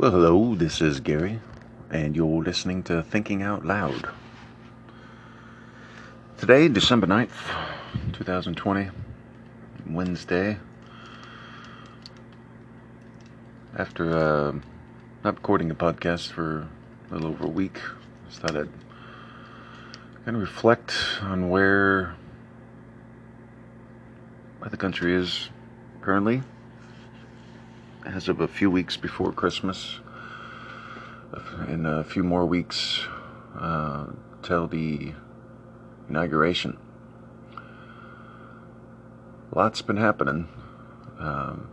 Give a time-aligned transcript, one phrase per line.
[0.00, 1.40] Well, hello, this is Gary,
[1.90, 4.08] and you're listening to Thinking Out Loud.
[6.38, 7.28] Today, December 9th,
[8.14, 8.88] 2020,
[9.90, 10.56] Wednesday.
[13.76, 14.52] After uh,
[15.22, 16.66] not recording a podcast for
[17.10, 17.78] a little over a week,
[18.26, 18.70] I thought I'd
[20.24, 22.16] kind of reflect on where,
[24.60, 25.50] where the country is
[26.00, 26.42] currently
[28.06, 30.00] as of a few weeks before Christmas.
[31.68, 33.02] In a few more weeks
[33.58, 34.06] uh,
[34.42, 35.12] till the
[36.08, 36.76] inauguration.
[39.54, 40.48] Lots been happening.
[41.18, 41.68] Um,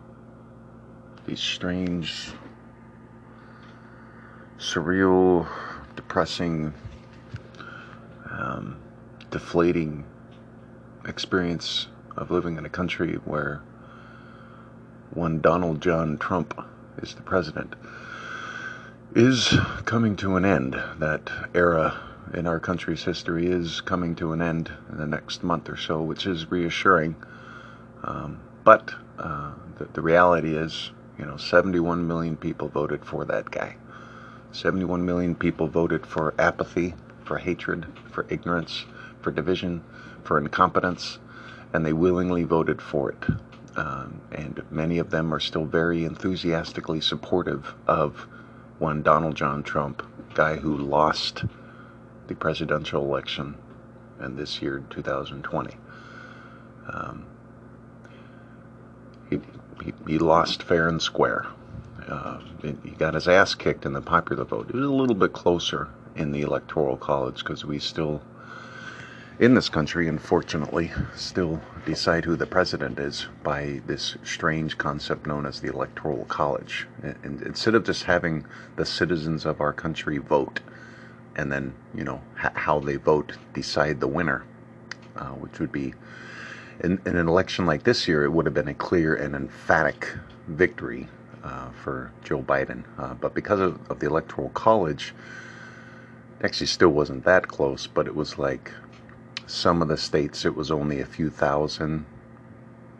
[1.25, 2.29] these strange,
[4.59, 5.47] surreal,
[5.95, 6.73] depressing,
[8.29, 8.79] um,
[9.31, 10.05] deflating
[11.05, 13.61] experience of living in a country where
[15.17, 16.63] one Donald John Trump
[17.01, 17.75] is the president,
[19.15, 20.75] is coming to an end.
[20.99, 21.99] That era
[22.35, 26.03] in our country's history is coming to an end in the next month or so,
[26.03, 27.15] which is reassuring.
[28.03, 33.49] Um, but uh, the, the reality is, you know, 71 million people voted for that
[33.49, 33.75] guy.
[34.51, 36.93] 71 million people voted for apathy,
[37.25, 38.85] for hatred, for ignorance,
[39.21, 39.83] for division,
[40.23, 41.17] for incompetence,
[41.73, 43.25] and they willingly voted for it.
[43.77, 48.27] Um, and many of them are still very enthusiastically supportive of
[48.79, 50.01] one Donald John Trump,
[50.33, 51.45] guy who lost
[52.27, 53.55] the presidential election
[54.19, 55.75] in this year, 2020.
[56.91, 57.25] Um,
[59.29, 59.39] he,
[59.83, 61.45] he, he, lost fair and square.
[62.07, 64.69] Uh, he got his ass kicked in the popular vote.
[64.69, 68.21] It was a little bit closer in the electoral college because we still
[69.39, 75.45] in this country, unfortunately, still decide who the president is by this strange concept known
[75.45, 76.87] as the Electoral College.
[77.03, 78.45] And instead of just having
[78.77, 80.61] the citizens of our country vote,
[81.35, 84.43] and then, you know, how they vote decide the winner,
[85.15, 85.93] uh, which would be,
[86.79, 90.15] in, in, an election like this year, it would have been a clear and emphatic
[90.47, 91.07] victory
[91.43, 92.83] uh, for Joe Biden.
[92.97, 95.13] Uh, but because of, of the Electoral College,
[96.43, 98.71] actually still wasn't that close, but it was like
[99.47, 102.05] some of the states, it was only a few thousand,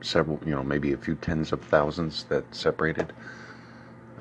[0.01, 3.13] several, you know, maybe a few tens of thousands that separated.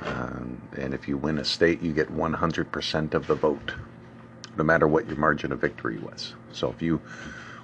[0.02, 3.74] Um, and if you win a state, you get 100% of the vote,
[4.56, 6.34] no matter what your margin of victory was.
[6.52, 7.00] So if you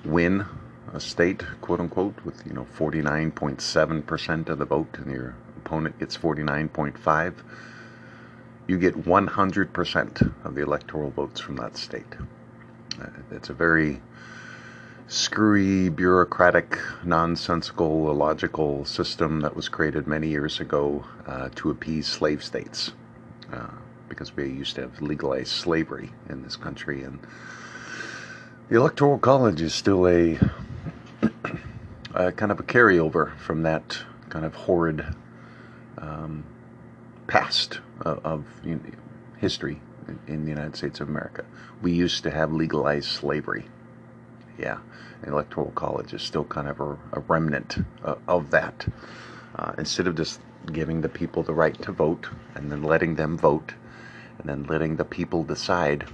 [0.04, 0.46] win
[0.92, 6.16] a state, quote unquote, with you know 49.7% of the vote, and your opponent gets
[6.16, 7.34] 49.5,
[8.68, 12.14] you get 100% of the electoral votes from that state.
[13.00, 14.00] Uh, it's a very
[15.08, 22.42] screwy, bureaucratic, nonsensical, illogical system that was created many years ago uh, to appease slave
[22.42, 22.92] states.
[23.52, 23.68] Uh,
[24.08, 27.02] because we used to have legalized slavery in this country.
[27.02, 27.18] And
[28.68, 30.38] the Electoral College is still a,
[32.14, 33.98] a kind of a carryover from that
[34.28, 35.04] kind of horrid
[35.96, 36.44] um,
[37.26, 38.82] past of, of you know,
[39.38, 41.46] history in, in the United States of America.
[41.80, 43.64] We used to have legalized slavery
[44.58, 44.78] yeah,
[45.26, 48.86] electoral college is still kind of a, a remnant uh, of that.
[49.56, 50.40] Uh, instead of just
[50.72, 53.74] giving the people the right to vote and then letting them vote
[54.38, 56.06] and then letting the people decide,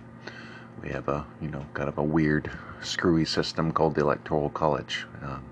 [0.82, 5.06] we have a you know kind of a weird, screwy system called the electoral college.
[5.22, 5.44] Um,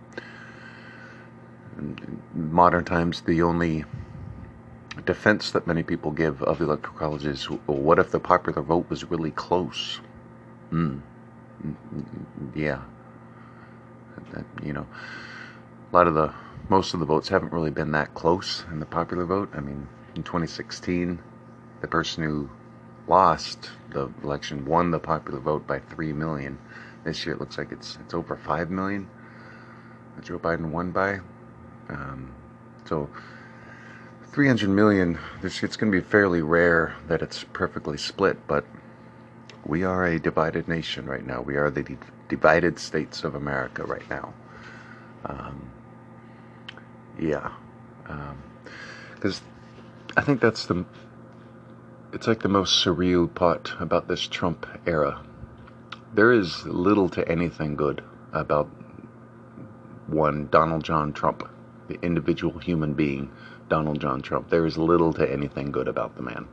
[1.78, 3.84] in modern times, the only
[5.04, 8.62] defense that many people give of the electoral college is, well, what if the popular
[8.62, 10.00] vote was really close?
[10.70, 10.98] Hmm
[12.54, 12.95] yeah, that,
[14.62, 14.86] you know,
[15.92, 16.32] a lot of the
[16.68, 19.50] most of the votes haven't really been that close in the popular vote.
[19.54, 21.20] I mean, in 2016,
[21.80, 22.50] the person who
[23.06, 26.58] lost the election won the popular vote by three million.
[27.04, 29.08] This year, it looks like it's it's over five million
[30.16, 31.20] that Joe Biden won by.
[31.88, 32.34] Um,
[32.84, 33.08] so.
[34.32, 38.66] 300 million, it's going to be fairly rare that it's perfectly split, but
[39.66, 41.40] we are a divided nation right now.
[41.40, 41.96] We are the d-
[42.28, 44.32] divided states of America right now.
[45.24, 45.70] Um,
[47.18, 47.50] yeah,
[49.14, 49.46] because um,
[50.16, 50.84] I think that's the.
[52.12, 55.22] It's like the most surreal part about this Trump era.
[56.14, 58.02] There is little to anything good
[58.32, 58.68] about
[60.06, 61.48] one Donald John Trump,
[61.88, 63.30] the individual human being,
[63.68, 64.48] Donald John Trump.
[64.48, 66.46] There is little to anything good about the man.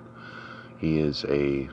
[0.80, 1.70] He is a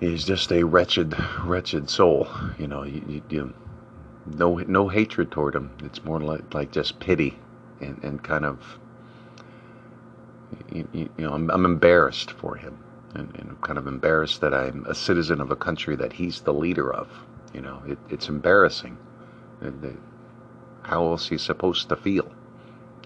[0.00, 1.14] He's just a wretched,
[1.44, 2.28] wretched soul.
[2.58, 3.54] You know, you, you, you,
[4.26, 5.70] no, no hatred toward him.
[5.84, 7.38] It's more like, like just pity
[7.80, 8.78] and, and kind of,
[10.72, 12.78] you, you know, I'm, I'm, embarrassed for him,
[13.14, 16.52] and, and, kind of embarrassed that I'm a citizen of a country that he's the
[16.52, 17.08] leader of.
[17.52, 18.98] You know, it, it's embarrassing.
[20.82, 22.30] how else he's supposed to feel?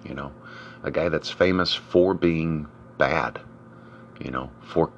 [0.05, 0.33] You know,
[0.83, 3.41] a guy that's famous for being bad.
[4.21, 4.91] You know, for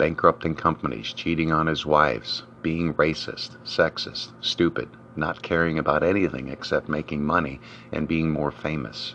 [0.00, 6.88] bankrupting companies, cheating on his wives, being racist, sexist, stupid, not caring about anything except
[6.88, 7.60] making money
[7.92, 9.14] and being more famous,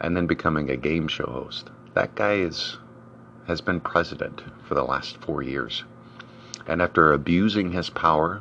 [0.00, 1.68] and then becoming a game show host.
[1.92, 2.78] That guy is
[3.48, 5.84] has been president for the last four years.
[6.66, 8.40] And after abusing his power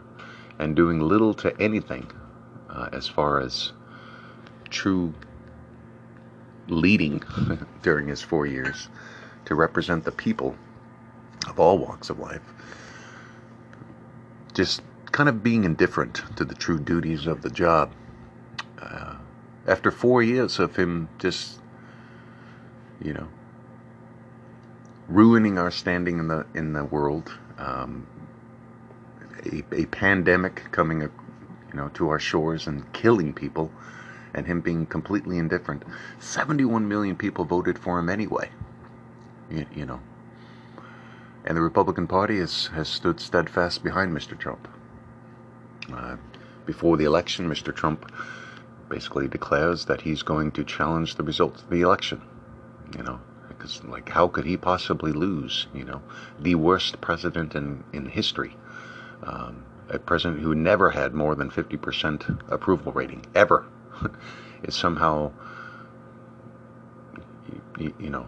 [0.58, 2.10] and doing little to anything
[2.70, 3.74] uh, as far as
[4.70, 5.14] true
[6.70, 7.22] leading
[7.82, 8.88] during his four years
[9.44, 10.56] to represent the people
[11.48, 12.42] of all walks of life,
[14.54, 14.82] just
[15.12, 17.92] kind of being indifferent to the true duties of the job.
[18.82, 19.16] Uh,
[19.68, 21.60] after four years of him just,
[23.02, 23.28] you know,
[25.08, 28.06] ruining our standing in the in the world, um,
[29.46, 31.10] a, a pandemic coming, you
[31.74, 33.72] know, to our shores and killing people,
[34.34, 35.84] and him being completely indifferent.
[36.20, 38.50] Seventy-one million people voted for him anyway.
[39.50, 40.00] You, you know,
[41.46, 44.38] and the Republican Party has, has stood steadfast behind Mr.
[44.38, 44.68] Trump.
[45.94, 46.18] Uh,
[46.66, 47.74] before the election, Mr.
[47.74, 48.12] Trump
[48.90, 52.22] basically declares that he's going to challenge the results of the election.
[52.98, 55.68] You know, because like how could he possibly lose?
[55.74, 56.02] You know,
[56.40, 58.56] the worst president in in history,
[59.24, 63.66] um, a president who never had more than fifty percent approval rating ever,
[64.64, 65.32] is somehow
[67.78, 68.28] you, you know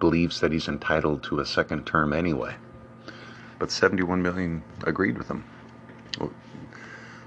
[0.00, 2.54] believes that he's entitled to a second term anyway.
[3.58, 5.44] But 71 million agreed with him.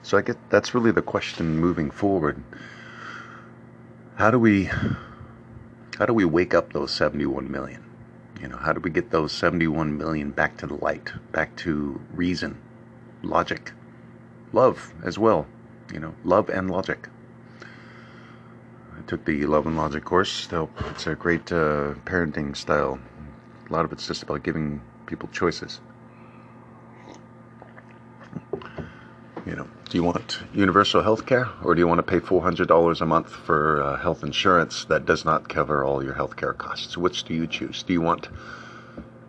[0.03, 2.41] So I get that's really the question moving forward.
[4.15, 4.69] How do we
[5.97, 7.83] how do we wake up those 71 million?
[8.41, 12.01] You know, how do we get those 71 million back to the light, back to
[12.11, 12.57] reason,
[13.21, 13.71] logic,
[14.51, 15.45] love as well,
[15.93, 17.07] you know, love and logic.
[19.11, 20.47] Took the love and logic course.
[20.91, 22.97] It's a great uh, parenting style.
[23.69, 25.81] A lot of it's just about giving people choices.
[29.45, 33.01] You know, do you want universal health care or do you want to pay $400
[33.01, 36.97] a month for uh, health insurance that does not cover all your health care costs?
[36.97, 37.83] Which do you choose?
[37.83, 38.29] Do you want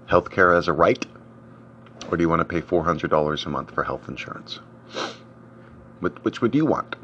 [0.07, 1.05] health care as a right
[2.09, 4.61] or do you want to pay $400 a month for health insurance?
[5.99, 6.95] Which would you want?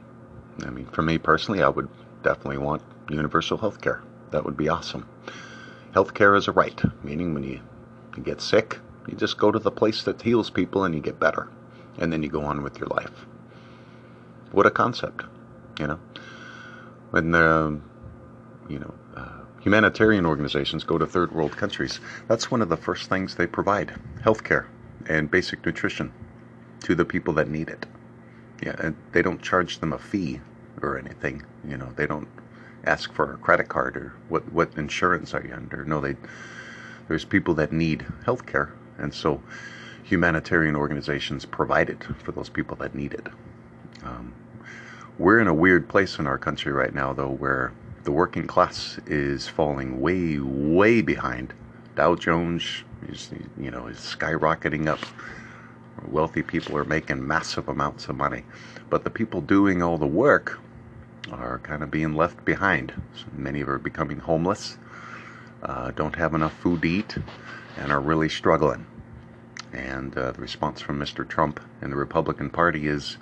[0.64, 1.88] I mean, for me personally, I would
[2.22, 4.02] definitely want universal health care.
[4.30, 5.08] That would be awesome.
[5.92, 7.60] Health care is a right, meaning when you,
[8.16, 11.18] you get sick, you just go to the place that heals people and you get
[11.18, 11.48] better
[11.98, 13.26] and then you go on with your life.
[14.52, 15.24] What a concept,
[15.78, 16.00] you know.
[17.10, 17.80] When the,
[18.68, 23.08] you know, uh, humanitarian organizations go to third world countries, that's one of the first
[23.08, 24.66] things they provide: healthcare
[25.06, 26.12] and basic nutrition
[26.80, 27.86] to the people that need it.
[28.62, 30.40] Yeah, and they don't charge them a fee
[30.84, 31.44] or anything.
[31.66, 32.28] You know, they don't
[32.84, 35.84] ask for a credit card or what what insurance are you under.
[35.84, 36.16] No, they
[37.08, 39.42] there's people that need healthcare, and so
[40.04, 43.26] humanitarian organizations provide it for those people that need it.
[44.02, 44.32] Um,
[45.18, 47.72] we're in a weird place in our country right now, though, where
[48.04, 51.52] the working class is falling way, way behind.
[51.96, 55.00] Dow Jones is, you know, is skyrocketing up.
[56.06, 58.44] Wealthy people are making massive amounts of money,
[58.88, 60.60] but the people doing all the work
[61.32, 62.92] are kind of being left behind.
[63.32, 64.78] Many are becoming homeless,
[65.62, 67.18] uh, don't have enough food to eat,
[67.76, 68.86] and are really struggling.
[69.72, 71.28] And uh, the response from Mr.
[71.28, 73.18] Trump and the Republican Party is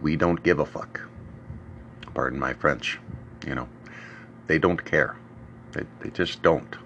[0.00, 1.00] we don't give a fuck.
[2.14, 2.98] Pardon my French.
[3.46, 3.68] You know,
[4.46, 5.16] they don't care.
[5.72, 6.76] They, they just don't.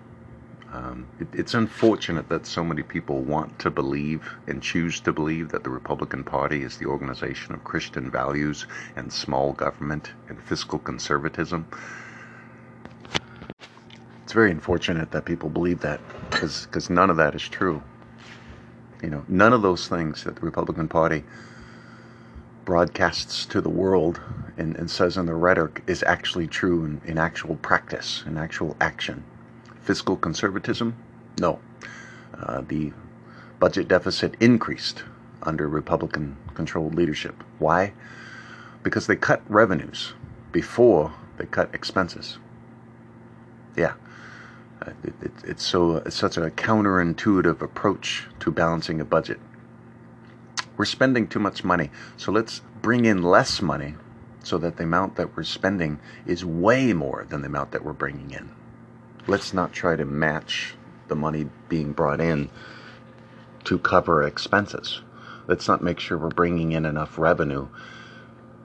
[0.72, 5.48] Um, it, it's unfortunate that so many people want to believe and choose to believe
[5.50, 10.78] that the Republican Party is the organization of Christian values and small government and fiscal
[10.78, 11.66] conservatism.
[14.22, 16.00] It's very unfortunate that people believe that
[16.30, 17.82] because none of that is true.
[19.02, 21.24] You know, none of those things that the Republican Party
[22.64, 24.20] broadcasts to the world
[24.56, 28.76] and, and says in the rhetoric is actually true in, in actual practice, in actual
[28.80, 29.24] action.
[29.90, 30.94] Fiscal conservatism?
[31.40, 31.58] No.
[32.38, 32.92] Uh, the
[33.58, 35.02] budget deficit increased
[35.42, 37.42] under Republican controlled leadership.
[37.58, 37.92] Why?
[38.84, 40.12] Because they cut revenues
[40.52, 42.38] before they cut expenses.
[43.76, 43.94] Yeah.
[44.80, 49.40] Uh, it, it, it's so it's such a counterintuitive approach to balancing a budget.
[50.76, 53.96] We're spending too much money, so let's bring in less money
[54.44, 57.92] so that the amount that we're spending is way more than the amount that we're
[57.92, 58.52] bringing in.
[59.26, 60.74] Let's not try to match
[61.08, 62.48] the money being brought in
[63.64, 65.02] to cover expenses.
[65.46, 67.68] Let's not make sure we're bringing in enough revenue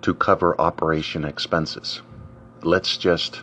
[0.02, 2.02] to cover operation expenses.
[2.62, 3.42] Let's just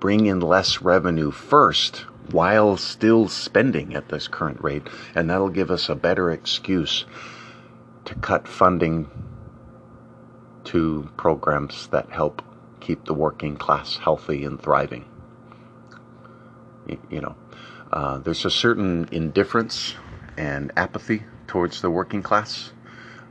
[0.00, 5.70] bring in less revenue first while still spending at this current rate, and that'll give
[5.70, 7.04] us a better excuse
[8.04, 9.10] to cut funding
[10.64, 12.42] to programs that help
[12.80, 15.04] keep the working class healthy and thriving.
[17.10, 17.36] You know,
[17.92, 19.94] uh, there's a certain indifference
[20.36, 22.72] and apathy towards the working class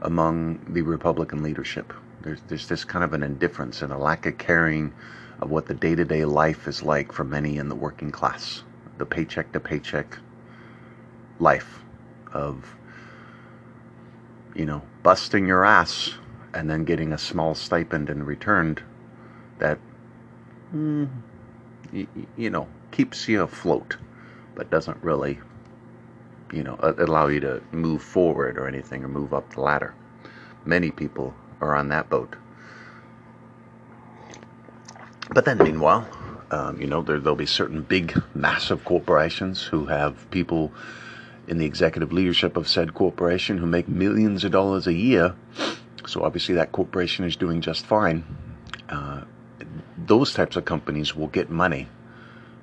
[0.01, 1.93] among the Republican leadership.
[2.21, 4.93] There's, there's this kind of an indifference and a lack of caring
[5.39, 8.63] of what the day to day life is like for many in the working class,
[8.97, 10.17] the paycheck to paycheck
[11.39, 11.79] life
[12.33, 12.75] of,
[14.55, 16.15] you know, busting your ass
[16.53, 18.77] and then getting a small stipend in return
[19.59, 19.79] that,
[20.73, 21.07] mm,
[21.93, 23.98] y- you know, keeps you afloat,
[24.55, 25.39] but doesn't really,
[26.51, 29.93] you know, allow you to move forward or anything or move up the ladder.
[30.65, 32.36] Many people are on that boat.
[35.31, 36.08] But then, meanwhile,
[36.51, 40.72] um, you know, there, there'll be certain big, massive corporations who have people
[41.48, 45.36] in the executive leadership of said corporation who make millions of dollars a year.
[46.08, 48.24] So obviously, that corporation is doing just fine.
[48.88, 49.22] Uh,
[49.98, 51.88] those types of companies will get money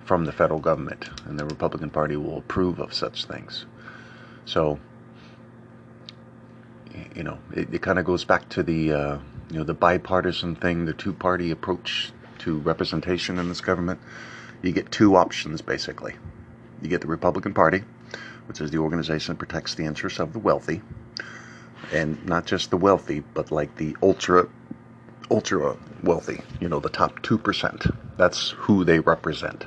[0.07, 3.67] from the federal government, and the Republican Party will approve of such things.
[4.45, 4.79] So,
[7.15, 9.19] you know, it, it kind of goes back to the uh,
[9.51, 14.01] you know the bipartisan thing, the two-party approach to representation in this government,
[14.63, 16.15] you get two options basically.
[16.83, 17.83] You get the Republican Party,
[18.47, 20.83] which is the organization that protects the interests of the wealthy,
[21.93, 24.49] and not just the wealthy, but like the ultra
[25.31, 27.97] ultra wealthy, you know, the top 2%.
[28.17, 29.67] That's who they represent.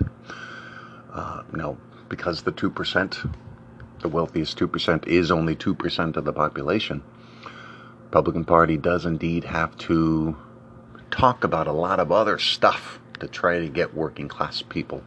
[1.14, 3.34] Uh, now, because the 2%,
[4.02, 7.04] the wealthiest 2%, is only 2% of the population,
[8.06, 10.36] Republican Party does indeed have to
[11.12, 15.04] talk about a lot of other stuff to try to get working class people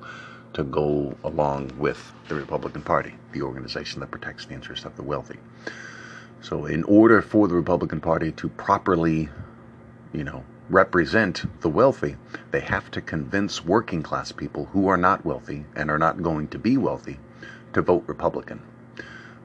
[0.53, 5.03] to go along with the Republican Party, the organization that protects the interests of the
[5.03, 5.39] wealthy.
[6.43, 9.29] So, in order for the Republican Party to properly,
[10.13, 12.17] you know, represent the wealthy,
[12.51, 16.49] they have to convince working class people who are not wealthy and are not going
[16.49, 17.19] to be wealthy
[17.73, 18.63] to vote Republican.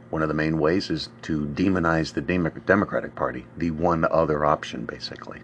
[0.10, 4.86] One of the main ways is to demonize the Democratic Party, the one other option,
[4.86, 5.42] basically.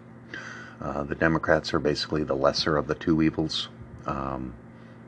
[0.82, 3.70] Uh, the Democrats are basically the lesser of the two evils.
[4.06, 4.54] Um,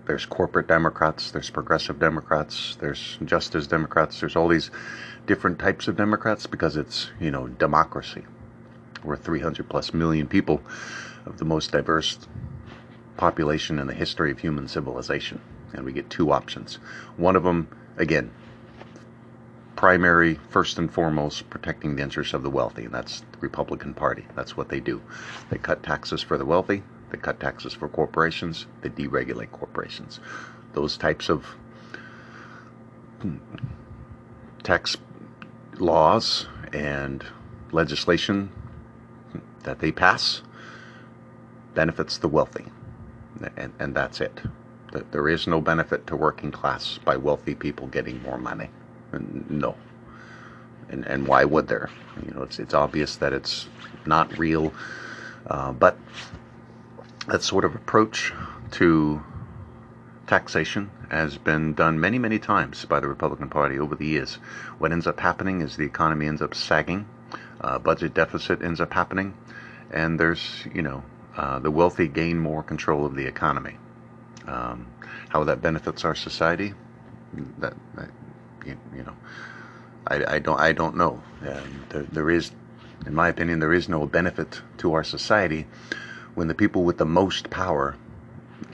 [0.05, 4.71] there's corporate Democrats, there's progressive Democrats, there's justice Democrats, there's all these
[5.25, 8.23] different types of Democrats because it's, you know, democracy.
[9.05, 10.61] We're 300 plus million people
[11.25, 12.19] of the most diverse
[13.17, 15.41] population in the history of human civilization.
[15.73, 16.75] And we get two options.
[17.17, 18.31] One of them, again,
[19.75, 24.25] primary, first and foremost, protecting the interests of the wealthy, and that's the Republican Party.
[24.35, 25.01] That's what they do.
[25.49, 30.19] They cut taxes for the wealthy, they cut taxes for corporations, they deregulate corporations.
[30.73, 31.55] Those types of
[34.63, 34.97] tax
[35.77, 37.25] laws and
[37.71, 38.51] legislation
[39.65, 40.41] that they pass
[41.73, 42.65] benefits the wealthy,
[43.57, 44.41] and, and that's it.
[45.11, 48.69] There is no benefit to working class by wealthy people getting more money.
[49.49, 49.75] No.
[50.87, 51.89] And, and why would there?
[52.25, 53.67] You know, it's, it's obvious that it's
[54.05, 54.73] not real.
[55.47, 55.97] Uh, but
[57.27, 58.31] that sort of approach
[58.71, 59.21] to
[60.27, 64.35] taxation has been done many, many times by the Republican Party over the years.
[64.79, 67.05] What ends up happening is the economy ends up sagging,
[67.61, 69.33] uh, budget deficit ends up happening,
[69.95, 71.03] and there's, you know,
[71.37, 73.77] uh, the wealthy gain more control of the economy.
[74.45, 74.87] Um,
[75.29, 76.73] how that benefits our society,
[77.57, 78.09] that, that
[78.65, 79.15] you, you know,
[80.05, 81.23] I, I, don't I don't know.
[81.41, 82.51] there, there is,
[83.07, 85.65] in my opinion, there is no benefit to our society
[86.35, 87.95] when the people with the most power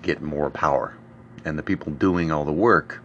[0.01, 0.97] get more power,
[1.45, 3.01] and the people doing all the work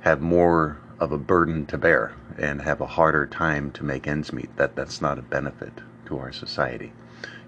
[0.00, 4.32] have more of a burden to bear and have a harder time to make ends
[4.32, 4.54] meet.
[4.56, 5.72] That that's not a benefit
[6.06, 6.92] to our society.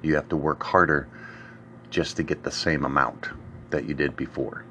[0.03, 1.09] You have to work harder
[1.91, 3.29] just to get the same amount
[3.71, 4.65] that you did before.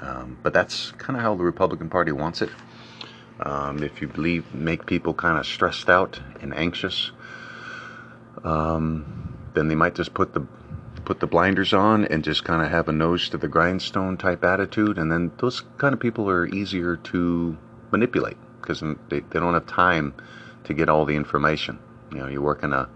[0.00, 2.50] Um, but that's kind of how the Republican Party wants it.
[3.40, 7.10] Um, if you believe, make people kind of stressed out and anxious,
[8.44, 10.46] um, then they might just put the
[11.04, 14.44] put the blinders on and just kind of have a nose to the grindstone type
[14.44, 14.98] attitude.
[14.98, 17.56] And then those kind of people are easier to
[17.90, 20.12] manipulate because they, they don't have time
[20.64, 21.78] to get all the information.
[22.12, 22.90] You know, you work working a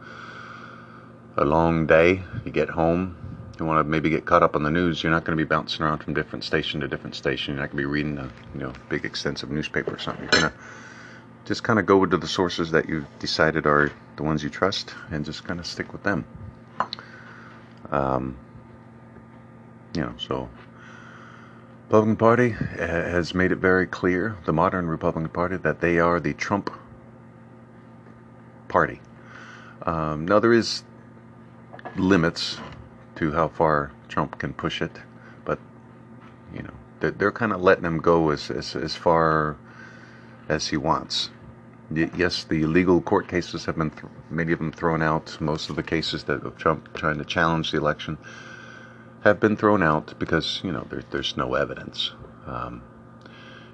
[1.36, 3.16] a long day, you get home,
[3.58, 5.48] you want to maybe get caught up on the news, you're not going to be
[5.48, 7.54] bouncing around from different station to different station.
[7.54, 10.24] You're not going to be reading a you know big extensive newspaper or something.
[10.24, 10.58] You're going to
[11.44, 14.94] just kind of go to the sources that you've decided are the ones you trust
[15.10, 16.24] and just kind of stick with them.
[17.90, 18.36] Um,
[19.94, 20.48] you know, so
[21.88, 26.32] Republican Party has made it very clear, the modern Republican Party, that they are the
[26.34, 26.70] Trump
[28.68, 29.00] party.
[29.84, 30.84] Um, now there is
[31.96, 32.58] limits
[33.16, 35.00] to how far Trump can push it,
[35.44, 35.58] but
[36.54, 39.56] you know they're, they're kind of letting him go as, as as far
[40.48, 41.30] as he wants.
[41.94, 45.38] Yes, the legal court cases have been th- many of them thrown out.
[45.40, 48.16] Most of the cases that of Trump trying to challenge the election
[49.24, 52.12] have been thrown out because you know there, there's no evidence.
[52.46, 52.82] Um,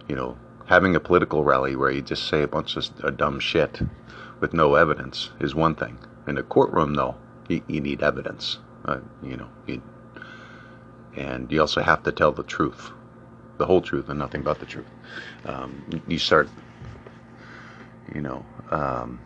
[0.09, 3.81] you know, having a political rally where you just say a bunch of dumb shit
[4.41, 5.99] with no evidence is one thing.
[6.27, 7.17] In a courtroom, though,
[7.49, 8.59] you, you need evidence.
[8.85, 9.83] Uh, you know, you,
[11.17, 12.91] and you also have to tell the truth,
[13.59, 14.87] the whole truth, and nothing but the truth.
[15.45, 16.49] Um, you start,
[18.15, 19.19] you know, um,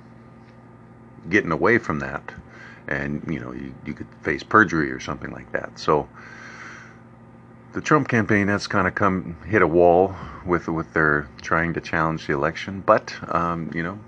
[1.28, 2.32] getting away from that,
[2.88, 5.78] and you know, you, you could face perjury or something like that.
[5.78, 6.08] So.
[7.74, 10.14] The Trump campaign has kind of come hit a wall
[10.44, 13.98] with with their trying to challenge the election, but um, you know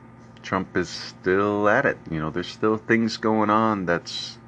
[0.44, 1.98] Trump is still at it.
[2.10, 4.38] You know, there's still things going on that's.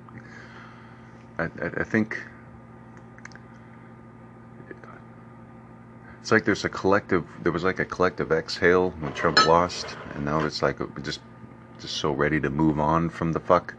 [1.39, 2.23] I, I, I think.
[6.21, 7.25] It's like there's a collective.
[7.43, 11.21] There was like a collective exhale when Trump lost, and now it's like uh, just,
[11.81, 13.75] just so ready to move on from the fuck.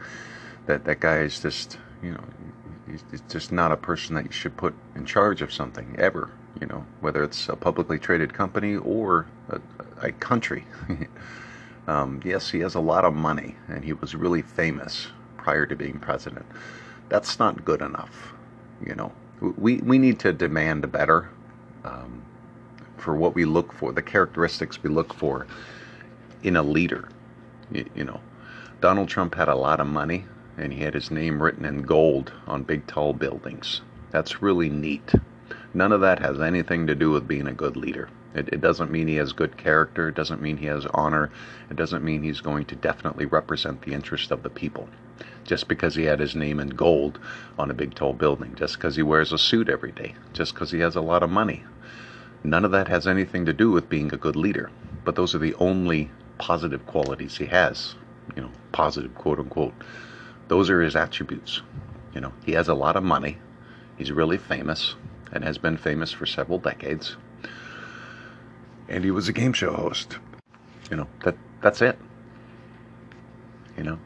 [0.66, 2.24] That that guy is just, you know,
[2.90, 6.32] he's just not a person that you should put in charge of something ever.
[6.60, 9.62] You know, whether it's a publicly traded company or a,
[10.02, 10.66] a country.
[11.88, 15.76] Um, yes, he has a lot of money, and he was really famous prior to
[15.76, 16.46] being president.
[17.10, 18.34] That's not good enough.
[18.86, 21.30] You know, we we need to demand better
[21.86, 22.22] um,
[22.98, 25.48] for what we look for, the characteristics we look for
[26.44, 27.08] in a leader.
[27.72, 28.20] You, you know,
[28.82, 30.26] Donald Trump had a lot of money,
[30.58, 33.82] and he had his name written in gold on big tall buildings.
[34.12, 35.14] That's really neat.
[35.74, 38.10] None of that has anything to do with being a good leader.
[38.38, 40.10] It, it, doesn't mean he has good character.
[40.10, 41.32] It doesn't mean he has honor.
[41.72, 44.88] It doesn't mean he's going to definitely represent the interest of the people.
[45.44, 47.20] Just because he had his name in gold
[47.58, 50.70] on a big tall building, just because he wears a suit every day, just because
[50.70, 51.64] he has a lot of money.
[52.44, 54.70] None of that has anything to do with being a good leader.
[55.04, 57.96] But those are the only positive qualities he has.
[58.36, 59.74] You know, positive quote unquote.
[60.48, 61.62] Those are his attributes.
[62.14, 63.38] You know, he has a lot of money.
[63.98, 64.96] He's really famous
[65.32, 67.16] and has been famous for several decades
[68.90, 70.18] and he was a game show host.
[70.90, 71.98] You know, that that's it.
[73.78, 74.00] You know,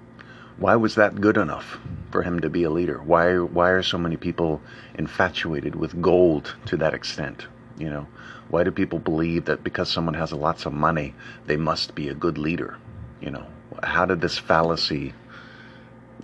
[0.57, 1.79] why was that good enough
[2.11, 3.01] for him to be a leader?
[3.01, 4.61] Why why are so many people
[4.95, 7.47] infatuated with gold to that extent?
[7.77, 8.07] You know,
[8.49, 11.15] why do people believe that because someone has lots of money,
[11.45, 12.77] they must be a good leader?
[13.21, 13.45] You know,
[13.83, 15.13] how did this fallacy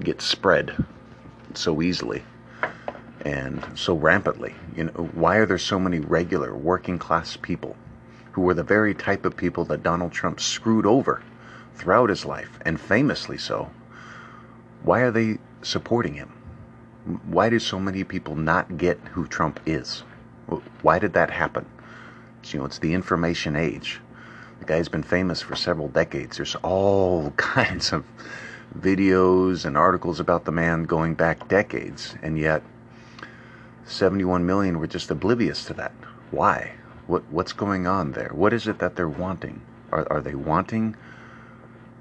[0.02, 0.86] get spread
[1.54, 2.24] so easily
[3.22, 4.56] and so rampantly?
[4.76, 7.76] You know, why are there so many regular working class people
[8.38, 11.24] who were the very type of people that Donald Trump screwed over
[11.74, 13.72] throughout his life, and famously so,
[14.84, 16.32] why are they supporting him?
[17.26, 20.04] Why do so many people not get who Trump is?
[20.84, 21.66] Why did that happen?
[22.44, 24.02] You know, it's the information age.
[24.60, 26.38] The guy's been famous for several decades.
[26.38, 28.06] There's all kinds of
[28.78, 32.62] videos and articles about the man going back decades, and yet
[33.86, 35.94] 71 million were just oblivious to that.
[36.30, 36.74] Why?
[37.08, 38.32] What what's going on there?
[38.34, 39.62] What is it that they're wanting?
[39.92, 40.96] Are are they wanting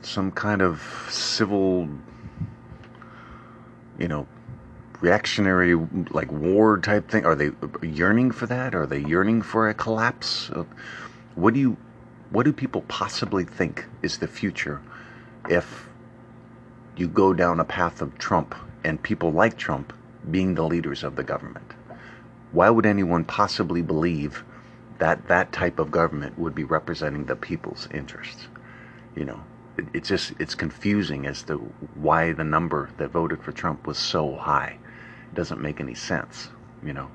[0.03, 1.89] some kind of civil,
[3.99, 4.27] you know,
[5.01, 5.75] reactionary
[6.11, 7.25] like war type thing?
[7.25, 7.51] Are they
[7.83, 8.75] yearning for that?
[8.75, 10.51] Are they yearning for a collapse?
[10.51, 10.65] Uh,
[11.37, 11.77] what do you
[12.31, 14.83] what do people possibly think is the future
[15.49, 15.89] if
[16.97, 19.93] you go down a path of Trump and people like Trump
[20.31, 21.75] being the leaders of the government?
[22.53, 24.43] Why would anyone possibly believe
[24.99, 28.49] that that type of government would be representing the people's interests.
[29.15, 29.45] You know,
[29.77, 31.57] it, it's just it's confusing as to
[31.95, 34.79] why the number that voted for Trump was so high.
[35.33, 36.49] It doesn't make any sense.
[36.85, 37.11] You know,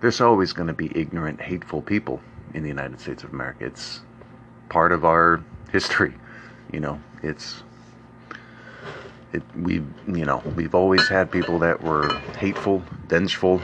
[0.00, 2.20] there's always going to be ignorant, hateful people
[2.54, 3.64] in the United States of America.
[3.66, 4.00] It's
[4.68, 6.14] part of our history.
[6.72, 7.62] You know, it's
[9.32, 13.60] it we've you know we've always had people that were hateful, vengeful,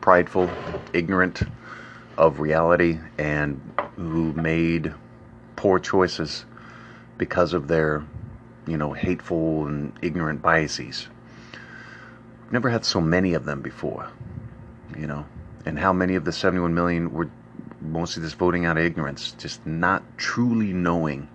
[0.00, 0.48] prideful,
[0.92, 1.42] ignorant
[2.18, 3.60] of reality and
[3.94, 4.92] who made
[5.54, 6.44] poor choices
[7.16, 8.04] because of their,
[8.66, 11.08] you know, hateful and ignorant biases.
[12.50, 14.10] never had so many of them before,
[14.96, 15.24] you know,
[15.64, 17.30] and how many of the 71 million were
[17.80, 21.28] mostly just voting out of ignorance, just not truly knowing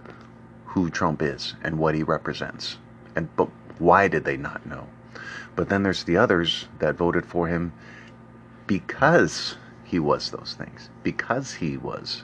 [0.65, 2.77] who Trump is and what he represents.
[3.15, 3.47] And but
[3.79, 4.87] why did they not know?
[5.55, 7.71] But then there's the others that voted for him
[8.67, 9.55] because
[9.93, 12.23] he was those things, because he was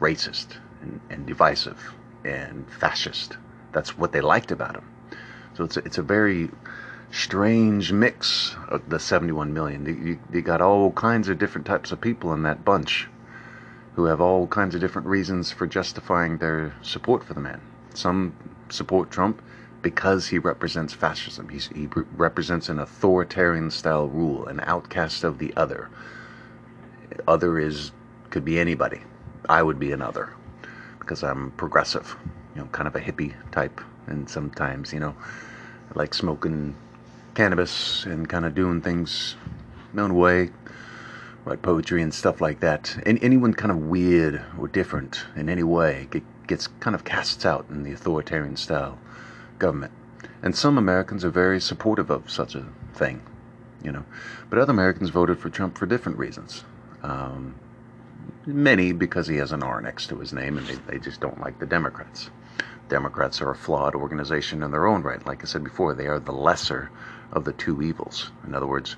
[0.00, 1.94] racist and, and divisive
[2.26, 3.38] and fascist.
[3.72, 4.84] That's what they liked about him.
[5.56, 6.50] So it's a, it's a very
[7.10, 9.86] strange mix of the 71 million.
[9.86, 13.08] You, you got all kinds of different types of people in that bunch
[13.94, 17.62] who have all kinds of different reasons for justifying their support for the man.
[17.94, 18.34] Some
[18.68, 19.40] support Trump
[19.80, 21.48] because he represents fascism.
[21.48, 25.88] He's, he represents an authoritarian style rule, an outcast of the other.
[27.26, 27.92] Other is
[28.30, 29.00] could be anybody.
[29.48, 30.32] I would be another
[30.98, 32.16] because I'm progressive,
[32.54, 35.14] you know, kind of a hippie type, and sometimes you know,
[35.90, 36.74] I like smoking
[37.34, 39.36] cannabis and kind of doing things
[39.92, 40.50] my own way,
[41.44, 42.96] write poetry and stuff like that.
[43.06, 46.08] And anyone kind of weird or different in any way
[46.46, 48.98] gets kind of cast out in the authoritarian style
[49.58, 49.92] government.
[50.42, 53.22] And some Americans are very supportive of such a thing,
[53.82, 54.04] you know.
[54.50, 56.64] But other Americans voted for Trump for different reasons.
[57.04, 57.54] Um,
[58.46, 61.40] many because he has an R next to his name and they, they just don't
[61.40, 62.30] like the Democrats.
[62.88, 65.24] Democrats are a flawed organization in their own right.
[65.26, 66.90] Like I said before, they are the lesser
[67.30, 68.30] of the two evils.
[68.46, 68.96] In other words,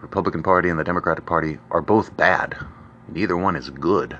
[0.00, 2.56] Republican Party and the Democratic Party are both bad.
[3.08, 4.18] Neither one is good.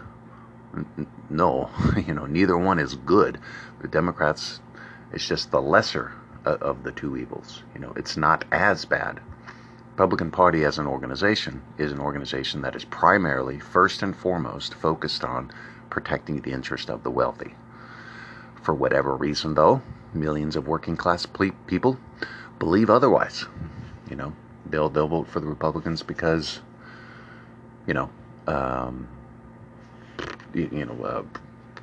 [1.28, 3.40] No, you know, neither one is good.
[3.80, 4.60] The Democrats,
[5.12, 6.12] it's just the lesser
[6.44, 7.64] of the two evils.
[7.74, 9.20] You know, it's not as bad.
[9.96, 15.24] Republican Party as an organization is an organization that is primarily, first and foremost, focused
[15.24, 15.50] on
[15.88, 17.54] protecting the interest of the wealthy.
[18.60, 19.80] For whatever reason, though,
[20.12, 21.26] millions of working class
[21.66, 21.98] people
[22.58, 23.46] believe otherwise.
[24.10, 24.34] You know,
[24.66, 26.60] they'll they'll vote for the Republicans because,
[27.86, 28.10] you know,
[28.46, 29.08] um,
[30.52, 31.22] you, you, know, uh,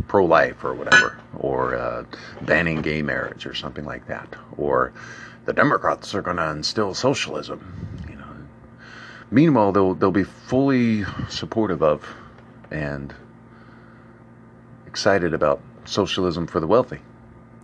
[0.07, 2.05] pro-life or whatever, or uh,
[2.43, 4.93] banning gay marriage or something like that, or
[5.45, 7.83] the Democrats are going to instill socialism.
[9.31, 12.07] Meanwhile they'll they'll be fully supportive of
[12.71, 13.13] and
[14.87, 16.99] excited about socialism for the wealthy.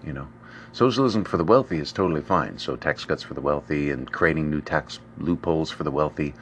[0.04, 0.28] You know,
[0.72, 2.60] Socialism for the wealthy is totally fine.
[2.60, 6.34] So tax cuts for the wealthy and creating new tax loopholes for the wealthy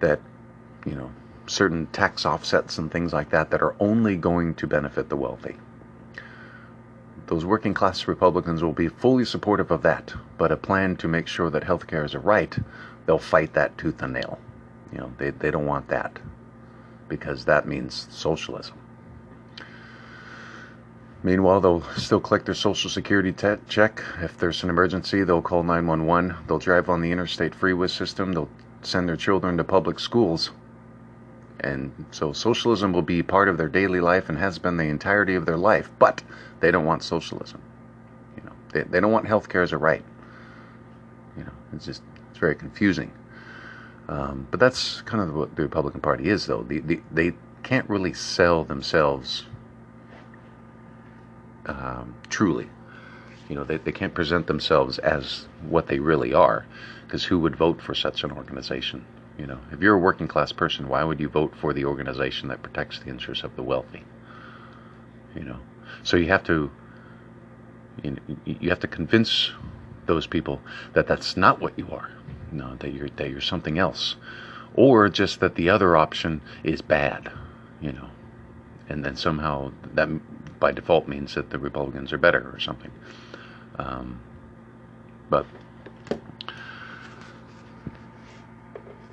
[0.00, 0.20] that,
[0.86, 1.10] you know,
[1.46, 5.56] certain tax offsets and things like that that are only going to benefit the wealthy.
[7.26, 11.26] Those working class Republicans will be fully supportive of that, but a plan to make
[11.26, 12.56] sure that health care is a right,
[13.08, 14.38] they'll fight that tooth and nail.
[14.92, 16.18] You know, they, they don't want that
[17.08, 18.76] because that means socialism.
[21.22, 24.02] Meanwhile, they'll still collect their Social Security te- check.
[24.20, 26.36] If there's an emergency, they'll call 911.
[26.46, 28.34] They'll drive on the interstate freeway system.
[28.34, 28.50] They'll
[28.82, 30.50] send their children to public schools.
[31.60, 35.34] And so socialism will be part of their daily life and has been the entirety
[35.34, 35.90] of their life.
[35.98, 36.22] But
[36.60, 37.62] they don't want socialism.
[38.36, 40.04] You know, they, they don't want health care as a right.
[41.38, 42.02] You know, it's just
[42.38, 43.10] it's very confusing.
[44.08, 46.62] Um, but that's kind of what the Republican Party is, though.
[46.62, 47.32] The, the, they
[47.64, 49.44] can't really sell themselves
[51.66, 52.68] um, truly.
[53.48, 56.64] You know, they, they can't present themselves as what they really are,
[57.04, 59.04] because who would vote for such an organization?
[59.36, 62.48] You know, if you're a working class person, why would you vote for the organization
[62.50, 64.04] that protects the interests of the wealthy?
[65.34, 65.58] You know,
[66.04, 66.70] so you have to
[68.04, 69.50] you, know, you have to convince
[70.06, 70.60] those people
[70.94, 72.10] that that's not what you are.
[72.52, 74.16] You know, that you're that you're something else,
[74.74, 77.30] or just that the other option is bad.
[77.80, 78.08] You know,
[78.88, 80.08] and then somehow that
[80.58, 82.90] by default means that the Republicans are better or something.
[83.78, 84.20] Um,
[85.30, 85.46] but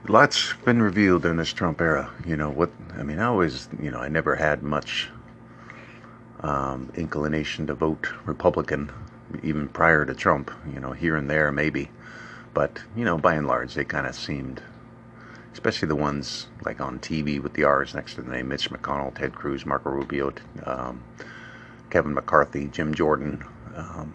[0.08, 2.12] lots been revealed in this Trump era.
[2.26, 2.72] You know what?
[2.98, 5.10] I mean, I always, you know, I never had much
[6.42, 8.92] um, inclination to vote Republican,
[9.44, 10.52] even prior to Trump.
[10.74, 11.90] You know, here and there maybe,
[12.56, 14.64] but you know, by and large, they kind of seemed
[15.54, 19.14] especially the ones like on TV with the R's next to the name Mitch McConnell,
[19.14, 20.34] Ted Cruz, Marco Rubio,
[20.66, 21.04] um,
[21.92, 23.44] Kevin McCarthy, Jim Jordan,
[23.76, 24.14] um,